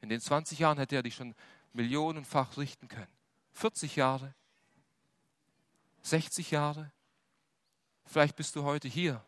[0.00, 1.36] In den 20 Jahren hätte er dich schon
[1.72, 3.06] millionenfach richten können.
[3.54, 4.34] 40 Jahre?
[6.02, 6.90] 60 Jahre?
[8.12, 9.24] Vielleicht bist du heute hier,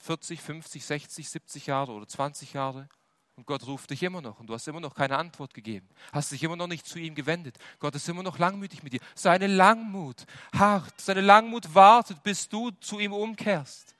[0.00, 2.86] 40, 50, 60, 70 Jahre oder 20 Jahre
[3.34, 6.30] und Gott ruft dich immer noch und du hast immer noch keine Antwort gegeben, hast
[6.30, 7.56] dich immer noch nicht zu ihm gewendet.
[7.78, 9.00] Gott ist immer noch langmütig mit dir.
[9.14, 13.94] Seine Langmut hart, seine Langmut wartet, bis du zu ihm umkehrst.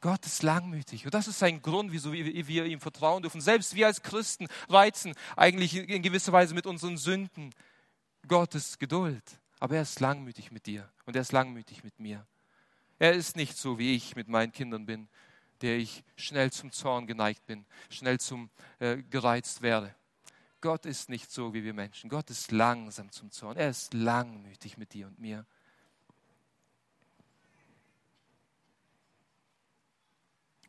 [0.00, 1.04] Gott ist langmütig.
[1.04, 3.42] Und das ist ein Grund, wieso wir ihm vertrauen dürfen.
[3.42, 7.54] Selbst wir als Christen reizen eigentlich in gewisser Weise mit unseren Sünden
[8.26, 9.22] Gottes Geduld.
[9.60, 12.26] Aber er ist langmütig mit dir und er ist langmütig mit mir.
[13.02, 15.08] Er ist nicht so, wie ich mit meinen Kindern bin,
[15.60, 19.92] der ich schnell zum Zorn geneigt bin, schnell zum äh, gereizt werde.
[20.60, 22.08] Gott ist nicht so wie wir Menschen.
[22.08, 23.56] Gott ist langsam zum Zorn.
[23.56, 25.44] Er ist langmütig mit dir und mir.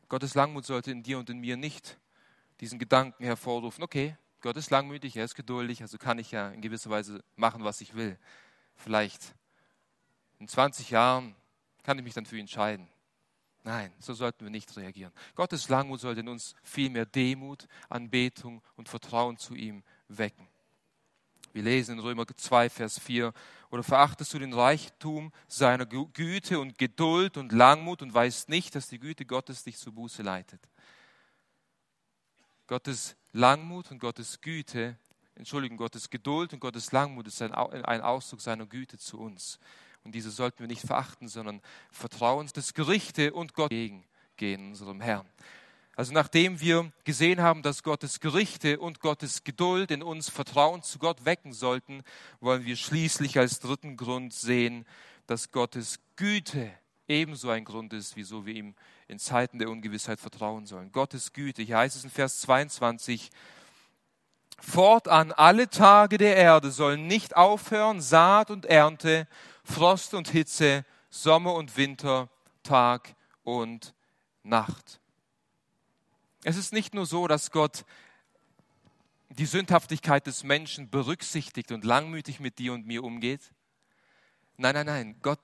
[0.08, 2.00] Gottes Langmut sollte in dir und in mir nicht
[2.58, 6.62] diesen Gedanken hervorrufen, okay, Gott ist langmütig, er ist geduldig, also kann ich ja in
[6.62, 8.18] gewisser Weise machen, was ich will.
[8.74, 9.36] Vielleicht
[10.40, 11.36] in 20 Jahren
[11.84, 12.88] kann ich mich dann für ihn entscheiden.
[13.62, 15.12] Nein, so sollten wir nicht reagieren.
[15.36, 20.48] Gottes Langmut sollte in uns vielmehr Demut, Anbetung und Vertrauen zu ihm wecken.
[21.52, 23.32] Wir lesen in Römer 2, Vers 4,
[23.70, 28.88] oder verachtest du den Reichtum seiner Güte und Geduld und Langmut und weißt nicht, dass
[28.88, 30.60] die Güte Gottes dich zur Buße leitet.
[32.66, 34.98] Gottes Langmut und Gottes Güte,
[35.36, 39.58] Entschuldigung, Gottes Geduld und Gottes Langmut ist ein Ausdruck seiner Güte zu uns.
[40.04, 45.26] Und diese sollten wir nicht verachten, sondern vertrauen, dass Gerichte und Gott gegen unserem Herrn.
[45.96, 50.98] Also nachdem wir gesehen haben, dass Gottes Gerichte und Gottes Geduld in uns Vertrauen zu
[50.98, 52.02] Gott wecken sollten,
[52.40, 54.86] wollen wir schließlich als dritten Grund sehen,
[55.26, 56.72] dass Gottes Güte
[57.06, 58.74] ebenso ein Grund ist, wieso wir ihm
[59.06, 60.90] in Zeiten der Ungewissheit vertrauen sollen.
[60.90, 63.30] Gottes Güte, hier heißt es in Vers 22,
[64.58, 69.28] Fortan alle Tage der Erde sollen nicht aufhören, Saat und Ernte,
[69.64, 72.28] Frost und Hitze, Sommer und Winter,
[72.62, 73.94] Tag und
[74.42, 75.00] Nacht.
[76.44, 77.84] Es ist nicht nur so, dass Gott
[79.30, 83.40] die Sündhaftigkeit des Menschen berücksichtigt und langmütig mit dir und mir umgeht.
[84.56, 85.40] Nein, nein, nein, Gott,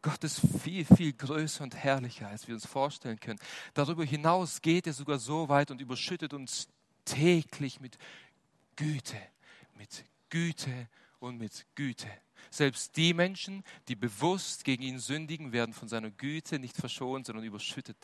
[0.00, 3.40] Gott ist viel, viel größer und herrlicher, als wir uns vorstellen können.
[3.74, 6.68] Darüber hinaus geht er sogar so weit und überschüttet uns
[7.04, 7.98] täglich mit
[8.76, 9.20] Güte,
[9.74, 10.88] mit Güte
[11.18, 12.08] und mit Güte.
[12.50, 17.44] Selbst die Menschen, die bewusst gegen ihn sündigen, werden von seiner Güte nicht verschont, sondern
[17.44, 17.96] überschüttet.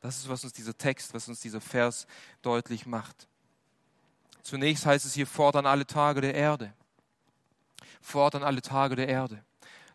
[0.00, 2.06] Das ist, was uns dieser Text, was uns dieser Vers
[2.42, 3.28] deutlich macht.
[4.42, 6.72] Zunächst heißt es hier, fordern alle Tage der Erde.
[8.00, 9.44] fort an alle Tage der Erde.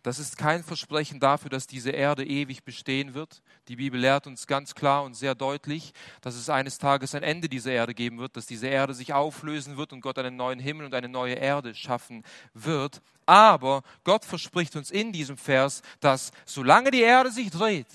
[0.04, 3.44] Das ist kein Versprechen dafür, dass diese Erde ewig bestehen wird.
[3.68, 7.48] Die Bibel lehrt uns ganz klar und sehr deutlich, dass es eines Tages ein Ende
[7.48, 10.88] dieser Erde geben wird, dass diese Erde sich auflösen wird und Gott einen neuen Himmel
[10.88, 12.24] und eine neue Erde schaffen
[12.56, 13.02] wird.
[13.28, 17.88] Aber Gott verspricht uns in diesem Vers, dass solange die Erde sich dreht,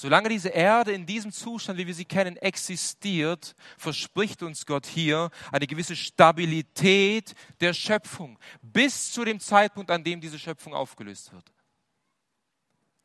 [0.00, 5.28] Solange diese Erde in diesem Zustand, wie wir sie kennen, existiert, verspricht uns Gott hier
[5.50, 11.52] eine gewisse Stabilität der Schöpfung bis zu dem Zeitpunkt, an dem diese Schöpfung aufgelöst wird.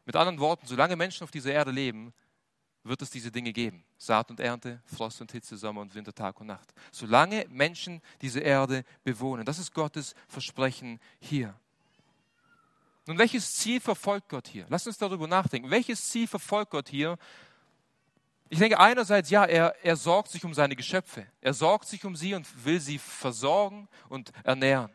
[0.05, 2.13] Mit anderen Worten, solange Menschen auf dieser Erde leben,
[2.83, 3.83] wird es diese Dinge geben.
[3.97, 6.75] Saat und Ernte, Frost und Hitze, Sommer und Winter, Tag und Nacht.
[6.91, 9.45] Solange Menschen diese Erde bewohnen.
[9.45, 11.59] Das ist Gottes Versprechen hier.
[13.05, 14.65] Nun, welches Ziel verfolgt Gott hier?
[14.69, 15.69] Lass uns darüber nachdenken.
[15.69, 17.17] Welches Ziel verfolgt Gott hier?
[18.49, 21.25] Ich denke einerseits, ja, er, er sorgt sich um seine Geschöpfe.
[21.41, 24.91] Er sorgt sich um sie und will sie versorgen und ernähren.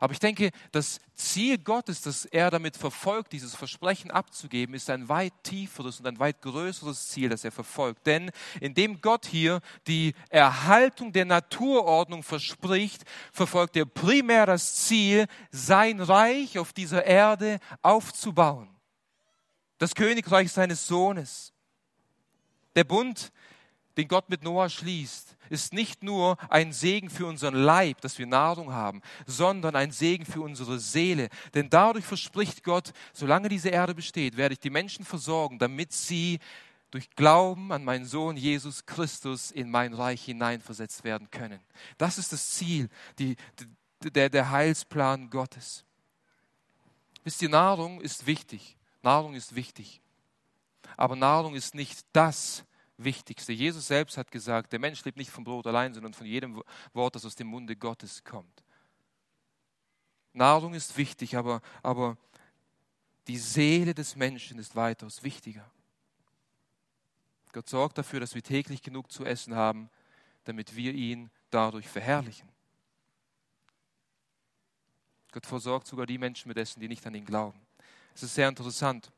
[0.00, 5.08] Aber ich denke, das Ziel Gottes, das er damit verfolgt, dieses Versprechen abzugeben, ist ein
[5.08, 8.06] weit tieferes und ein weit größeres Ziel, das er verfolgt.
[8.06, 8.30] Denn
[8.60, 16.58] indem Gott hier die Erhaltung der Naturordnung verspricht, verfolgt er primär das Ziel, sein Reich
[16.58, 18.68] auf dieser Erde aufzubauen.
[19.78, 21.52] Das Königreich seines Sohnes.
[22.74, 23.32] Der Bund,
[23.96, 28.26] den Gott mit Noah schließt, ist nicht nur ein Segen für unseren Leib, dass wir
[28.26, 31.28] Nahrung haben, sondern ein Segen für unsere Seele.
[31.54, 36.38] Denn dadurch verspricht Gott, solange diese Erde besteht, werde ich die Menschen versorgen, damit sie
[36.90, 41.60] durch Glauben an meinen Sohn Jesus Christus in mein Reich hineinversetzt werden können.
[41.98, 42.88] Das ist das Ziel,
[43.18, 43.36] die,
[44.02, 45.84] der, der Heilsplan Gottes.
[47.24, 48.76] Wisst ihr, Nahrung ist wichtig.
[49.02, 50.00] Nahrung ist wichtig.
[50.96, 52.64] Aber Nahrung ist nicht das,
[52.98, 53.52] Wichtigste.
[53.52, 57.14] Jesus selbst hat gesagt, der Mensch lebt nicht vom Brot allein, sondern von jedem Wort,
[57.14, 58.64] das aus dem Munde Gottes kommt.
[60.32, 62.16] Nahrung ist wichtig, aber, aber
[63.26, 65.70] die Seele des Menschen ist weitaus wichtiger.
[67.52, 69.88] Gott sorgt dafür, dass wir täglich genug zu essen haben,
[70.44, 72.48] damit wir ihn dadurch verherrlichen.
[75.32, 77.60] Gott versorgt sogar die Menschen mit Essen, die nicht an ihn glauben.
[78.14, 79.10] Es ist sehr interessant.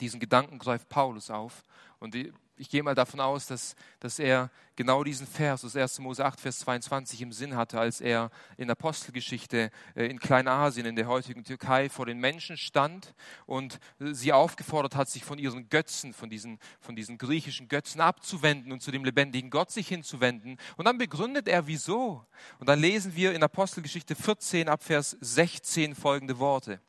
[0.00, 1.62] Diesen Gedanken greift Paulus auf
[1.98, 2.14] und
[2.56, 5.98] ich gehe mal davon aus, dass, dass er genau diesen Vers aus 1.
[5.98, 10.94] Mose 8, Vers 22 im Sinn hatte, als er in Apostelgeschichte äh, in Kleinasien, in
[10.94, 13.14] der heutigen Türkei, vor den Menschen stand
[13.46, 18.72] und sie aufgefordert hat, sich von ihren Götzen, von diesen, von diesen griechischen Götzen abzuwenden
[18.72, 20.58] und zu dem lebendigen Gott sich hinzuwenden.
[20.76, 22.24] Und dann begründet er, wieso.
[22.60, 26.80] Und dann lesen wir in Apostelgeschichte 14 ab Vers 16 folgende Worte.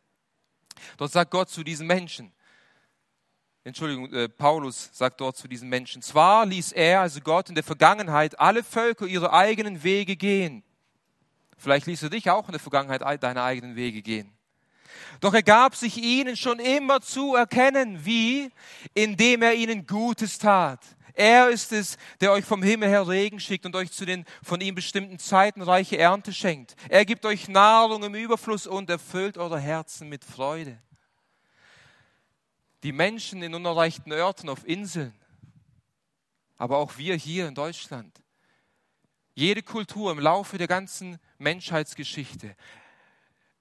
[0.97, 2.33] Dort sagt Gott zu diesen Menschen,
[3.65, 7.63] Entschuldigung, äh, Paulus sagt dort zu diesen Menschen, zwar ließ er, also Gott, in der
[7.63, 10.63] Vergangenheit alle Völker ihre eigenen Wege gehen.
[11.57, 14.31] Vielleicht ließ er dich auch in der Vergangenheit deine eigenen Wege gehen.
[15.19, 18.51] Doch er gab sich ihnen schon immer zu erkennen, wie,
[18.93, 20.81] indem er ihnen Gutes tat.
[21.15, 24.61] Er ist es, der euch vom Himmel her Regen schickt und euch zu den von
[24.61, 26.75] ihm bestimmten Zeiten reiche Ernte schenkt.
[26.87, 30.77] Er gibt euch Nahrung im Überfluss und erfüllt eure Herzen mit Freude
[32.85, 35.11] die Menschen in unerreichten Orten auf Inseln,
[36.55, 38.21] aber auch wir hier in Deutschland.
[39.33, 42.55] Jede Kultur im Laufe der ganzen Menschheitsgeschichte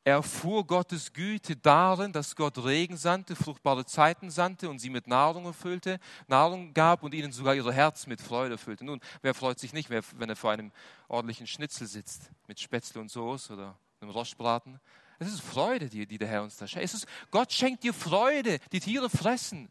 [0.04, 5.46] erfuhr Gottes Güte darin, dass Gott Regen sandte, fruchtbare Zeiten sandte und sie mit Nahrung
[5.46, 8.84] erfüllte, Nahrung gab und ihnen sogar ihr Herz mit Freude erfüllte.
[8.84, 10.70] Nun, wer freut sich nicht, wenn er vor einem
[11.08, 14.80] ordentlichen Schnitzel sitzt mit Spätzle und Soße oder einem Rostbraten?
[15.18, 16.84] Es ist Freude, die, die der Herr uns da schenkt.
[16.84, 18.58] Es ist, Gott schenkt dir Freude.
[18.72, 19.70] Die Tiere fressen.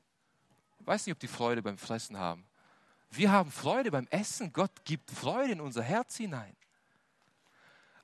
[0.80, 2.46] Ich weiß nicht, ob die Freude beim Fressen haben.
[3.10, 4.54] Wir haben Freude beim Essen.
[4.54, 6.56] Gott gibt Freude in unser Herz hinein.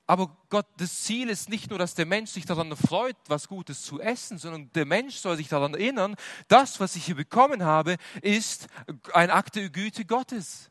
[0.06, 3.82] Aber Gott, das Ziel ist nicht nur, dass der Mensch sich daran freut, was Gutes
[3.82, 6.16] zu essen, sondern der Mensch soll sich daran erinnern,
[6.48, 8.66] das, was ich hier bekommen habe, ist
[9.12, 10.70] ein Akt der Güte Gottes.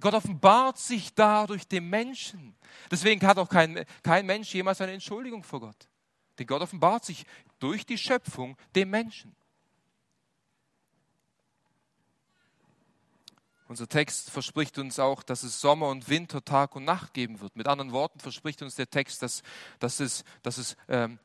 [0.00, 2.54] Gott offenbart sich dadurch dem Menschen.
[2.90, 5.88] Deswegen hat auch kein, kein Mensch jemals eine Entschuldigung vor Gott.
[6.38, 7.24] Denn Gott offenbart sich
[7.58, 9.34] durch die Schöpfung dem Menschen.
[13.68, 17.56] Unser Text verspricht uns auch, dass es Sommer und Winter, Tag und Nacht geben wird.
[17.56, 19.42] Mit anderen Worten verspricht uns der Text, dass,
[19.80, 21.18] dass es, dass es ähm,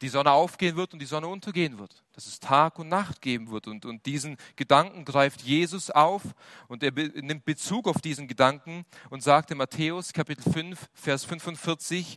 [0.00, 3.50] die Sonne aufgehen wird und die Sonne untergehen wird, dass es Tag und Nacht geben
[3.50, 3.66] wird.
[3.66, 6.22] Und, und diesen Gedanken greift Jesus auf
[6.68, 11.24] und er be nimmt Bezug auf diesen Gedanken und sagt in Matthäus Kapitel 5, Vers
[11.24, 12.16] 45,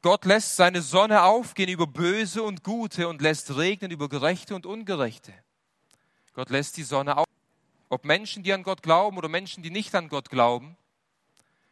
[0.00, 4.64] Gott lässt seine Sonne aufgehen über Böse und Gute und lässt regnen über Gerechte und
[4.64, 5.34] Ungerechte.
[6.32, 7.26] Gott lässt die Sonne auf.
[7.88, 10.76] Ob Menschen, die an Gott glauben oder Menschen, die nicht an Gott glauben,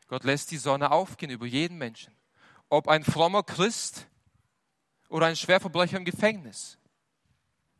[0.09, 2.14] Gott lässt die Sonne aufgehen über jeden Menschen.
[2.68, 4.07] Ob ein frommer Christ
[5.14, 6.76] oder ein Schwerverbrecher im Gefängnis.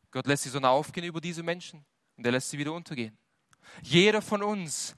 [0.09, 1.83] Gott lässt die Sonne aufgehen über diese Menschen
[2.15, 3.17] und er lässt sie wieder untergehen.
[3.81, 4.95] Jeder von uns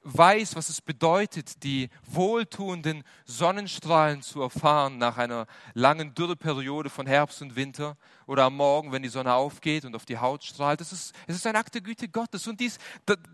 [0.00, 7.42] weiß, was es bedeutet, die wohltuenden Sonnenstrahlen zu erfahren nach einer langen Dürreperiode von Herbst
[7.42, 10.80] und Winter oder am Morgen, wenn die Sonne aufgeht und auf die Haut strahlt.
[10.80, 12.46] Das ist, es ist ein Akt der Güte Gottes.
[12.46, 12.78] Und dies,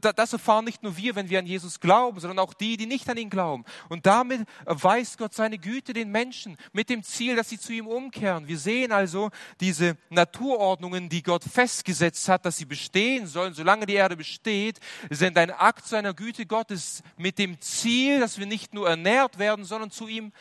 [0.00, 3.08] das erfahren nicht nur wir, wenn wir an Jesus glauben, sondern auch die, die nicht
[3.08, 3.64] an ihn glauben.
[3.88, 7.86] Und damit erweist Gott seine Güte den Menschen mit dem Ziel, dass sie zu ihm
[7.86, 8.48] umkehren.
[8.48, 9.30] Wir sehen also
[9.60, 15.38] diese Naturordnungen, die Gott festgesetzt hat, dass sie bestehen sollen, solange die Erde besteht, sind
[15.38, 19.90] ein Akt seiner Güte Gottes mit dem Ziel, dass wir nicht nur ernährt werden, sondern
[19.90, 20.32] zu ihm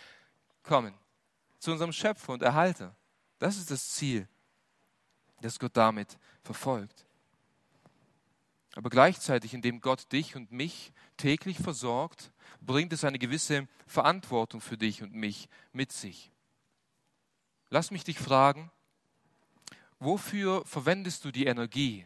[0.64, 0.94] kommen.
[1.60, 2.96] Zu unserem Schöpfer und Erhalter.
[3.38, 4.28] Das ist das Ziel
[5.42, 7.06] das Gott damit verfolgt.
[8.76, 12.32] Aber gleichzeitig, indem Gott dich und mich täglich versorgt,
[12.62, 16.32] bringt es eine gewisse Verantwortung für dich und mich mit sich.
[17.70, 18.72] Lass mich dich fragen,
[20.00, 22.06] wofür verwendest du die Energie,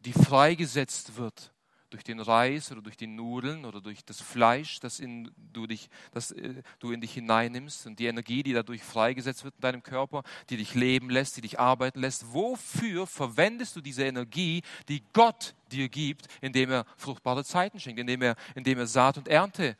[0.00, 1.53] die freigesetzt wird
[1.94, 5.88] durch den Reis oder durch die Nudeln oder durch das Fleisch, das, in, du, dich,
[6.10, 9.82] das äh, du in dich hineinnimmst und die Energie, die dadurch freigesetzt wird in deinem
[9.84, 12.34] Körper, die dich leben lässt, die dich arbeiten lässt.
[12.34, 18.22] Wofür verwendest du diese Energie, die Gott dir gibt, indem er fruchtbare Zeiten schenkt, indem
[18.22, 19.76] er, indem er Saat und Ernte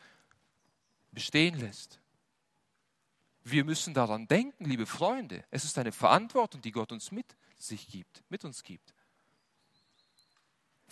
[1.10, 1.98] bestehen lässt?
[3.42, 5.44] Wir müssen daran denken, liebe Freunde.
[5.50, 8.93] Es ist eine Verantwortung, die Gott uns mit sich gibt, mit uns gibt.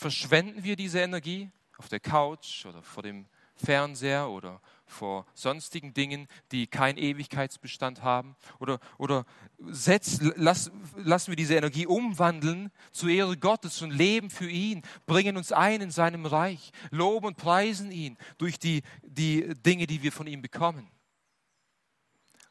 [0.02, 1.48] Verschwenden wir diese Energie
[1.78, 8.34] auf der Couch oder vor dem Fernseher oder vor sonstigen Dingen, die keinen Ewigkeitsbestand haben?
[8.58, 9.24] Oder, oder
[9.60, 15.36] setz, lass, lassen wir diese Energie umwandeln zur Ehre Gottes und leben für ihn, bringen
[15.36, 20.10] uns ein in seinem Reich, loben und preisen ihn durch die, die Dinge, die wir
[20.10, 20.90] von ihm bekommen?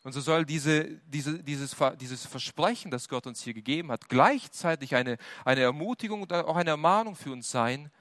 [0.03, 4.95] Und so soll diese, diese, dieses, dieses Versprechen, das Gott uns hier gegeben hat, gleichzeitig
[4.95, 7.91] eine, eine Ermutigung und auch eine Ermahnung für uns sein.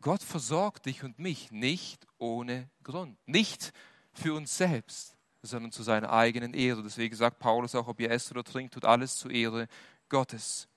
[0.00, 3.18] Gott versorgt dich und mich nicht ohne Grund.
[3.26, 3.72] Nicht
[4.12, 6.82] für uns selbst, sondern zu seiner eigenen Ehre.
[6.82, 9.68] Deswegen sagt Paulus auch, ob ihr esst oder trinkt, tut alles zur Ehre
[10.08, 10.68] Gottes.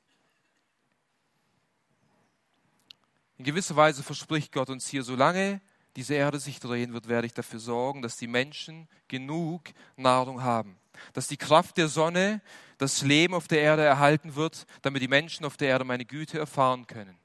[3.38, 5.62] In gewisser Weise verspricht Gott uns hier, solange
[5.95, 9.63] diese Erde sich drehen wird, werde ich dafür sorgen, dass die Menschen genug
[9.95, 10.77] Nahrung haben.
[11.13, 12.41] Dass die Kraft der Sonne
[12.77, 16.39] das Leben auf der Erde erhalten wird, damit die Menschen auf der Erde meine Güte
[16.39, 17.17] erfahren können.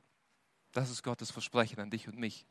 [0.73, 2.47] Das ist Gottes Versprechen an dich und mich.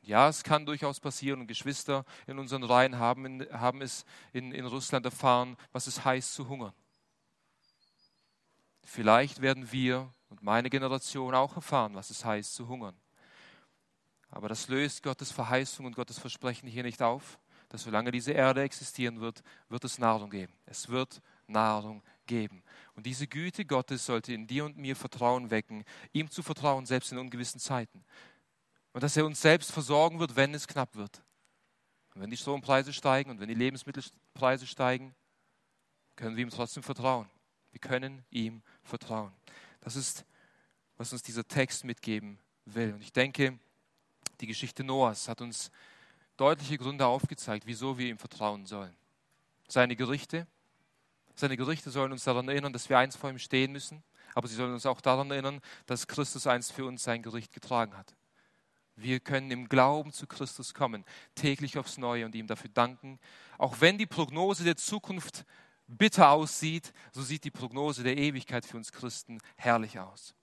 [0.00, 4.66] Ja, es kann durchaus passieren und Geschwister in unseren Reihen haben, haben es in, in
[4.66, 6.74] Russland erfahren, was es heißt zu hungern.
[8.82, 12.96] Vielleicht werden wir und meine Generation auch erfahren, was es heißt zu hungern.
[14.32, 18.62] Aber das löst Gottes Verheißung und Gottes Versprechen hier nicht auf, dass solange diese Erde
[18.62, 20.54] existieren wird, wird es Nahrung geben.
[20.64, 22.62] Es wird Nahrung geben.
[22.94, 27.12] Und diese Güte Gottes sollte in dir und mir Vertrauen wecken, ihm zu vertrauen, selbst
[27.12, 28.04] in ungewissen Zeiten.
[28.94, 31.22] Und dass er uns selbst versorgen wird, wenn es knapp wird.
[32.14, 35.14] Und wenn die Strompreise steigen und wenn die Lebensmittelpreise steigen,
[36.16, 37.28] können wir ihm trotzdem vertrauen.
[37.70, 39.32] Wir können ihm vertrauen.
[39.80, 40.24] Das ist,
[40.96, 42.94] was uns dieser Text mitgeben will.
[42.94, 43.58] Und ich denke,
[44.42, 45.70] die Geschichte Noahs hat uns
[46.36, 48.94] deutliche Gründe aufgezeigt, wieso wir ihm vertrauen sollen.
[49.68, 50.48] Seine Gerichte,
[51.36, 54.02] seine Gerichte sollen uns daran erinnern, dass wir eins vor ihm stehen müssen,
[54.34, 57.96] aber sie sollen uns auch daran erinnern, dass Christus einst für uns sein Gericht getragen
[57.96, 58.14] hat.
[58.96, 63.20] Wir können im Glauben zu Christus kommen, täglich aufs Neue und ihm dafür danken.
[63.58, 65.44] Auch wenn die Prognose der Zukunft
[65.86, 70.34] bitter aussieht, so sieht die Prognose der Ewigkeit für uns Christen herrlich aus.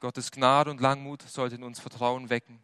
[0.00, 2.60] Gottes Gnade und Langmut sollte in uns Vertrauen wecken.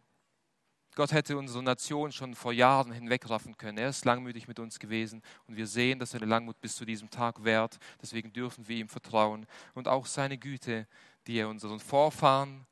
[0.95, 3.77] Gott hätte unsere Nation schon vor Jahren hinwegraffen können.
[3.77, 7.09] Er ist langmütig mit uns gewesen und wir sehen, dass seine Langmut bis zu diesem
[7.09, 7.77] Tag währt.
[8.01, 10.87] Deswegen dürfen wir ihm vertrauen und auch seine Güte,
[11.27, 12.65] die er unseren Vorfahren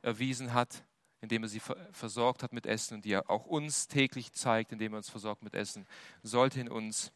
[0.00, 0.82] erwiesen hat,
[1.20, 1.60] indem er sie
[1.92, 5.42] versorgt hat mit Essen und die er auch uns täglich zeigt, indem er uns versorgt
[5.42, 5.86] mit Essen,
[6.22, 7.12] sollte in uns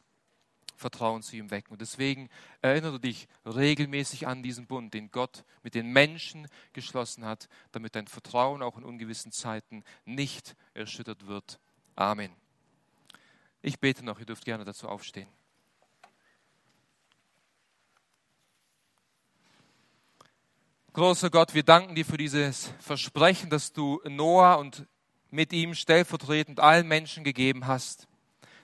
[0.77, 1.73] Vertrauen zu ihm wecken.
[1.73, 2.29] Und deswegen
[2.63, 8.07] erinnere dich regelmäßig an diesen Bund, den Gott mit den Menschen geschlossen hat, damit dein
[8.07, 11.59] Vertrauen auch in ungewissen Zeiten nicht erschüttert wird.
[11.95, 12.31] Amen.
[13.63, 15.29] Ich bete noch, ihr dürft gerne dazu aufstehen.
[20.93, 24.87] Großer Gott, wir danken dir für dieses Versprechen, das du Noah und
[25.31, 28.09] mit ihm stellvertretend allen Menschen gegeben hast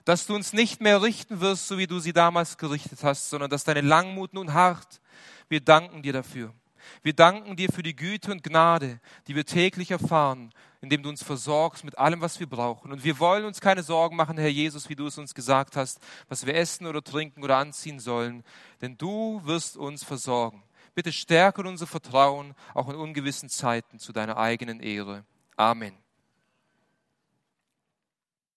[0.05, 3.49] dass du uns nicht mehr richten wirst, so wie du sie damals gerichtet hast, sondern
[3.49, 5.01] dass deine Langmut nun hart.
[5.49, 6.53] Wir danken dir dafür.
[7.01, 11.23] Wir danken dir für die Güte und Gnade, die wir täglich erfahren, indem du uns
[11.23, 12.91] versorgst mit allem, was wir brauchen.
[12.91, 15.99] Und wir wollen uns keine Sorgen machen, Herr Jesus, wie du es uns gesagt hast,
[16.27, 18.43] was wir essen oder trinken oder anziehen sollen,
[18.81, 20.63] denn du wirst uns versorgen.
[20.93, 25.23] Bitte stärke unser Vertrauen auch in ungewissen Zeiten zu deiner eigenen Ehre.
[25.55, 26.02] Amen.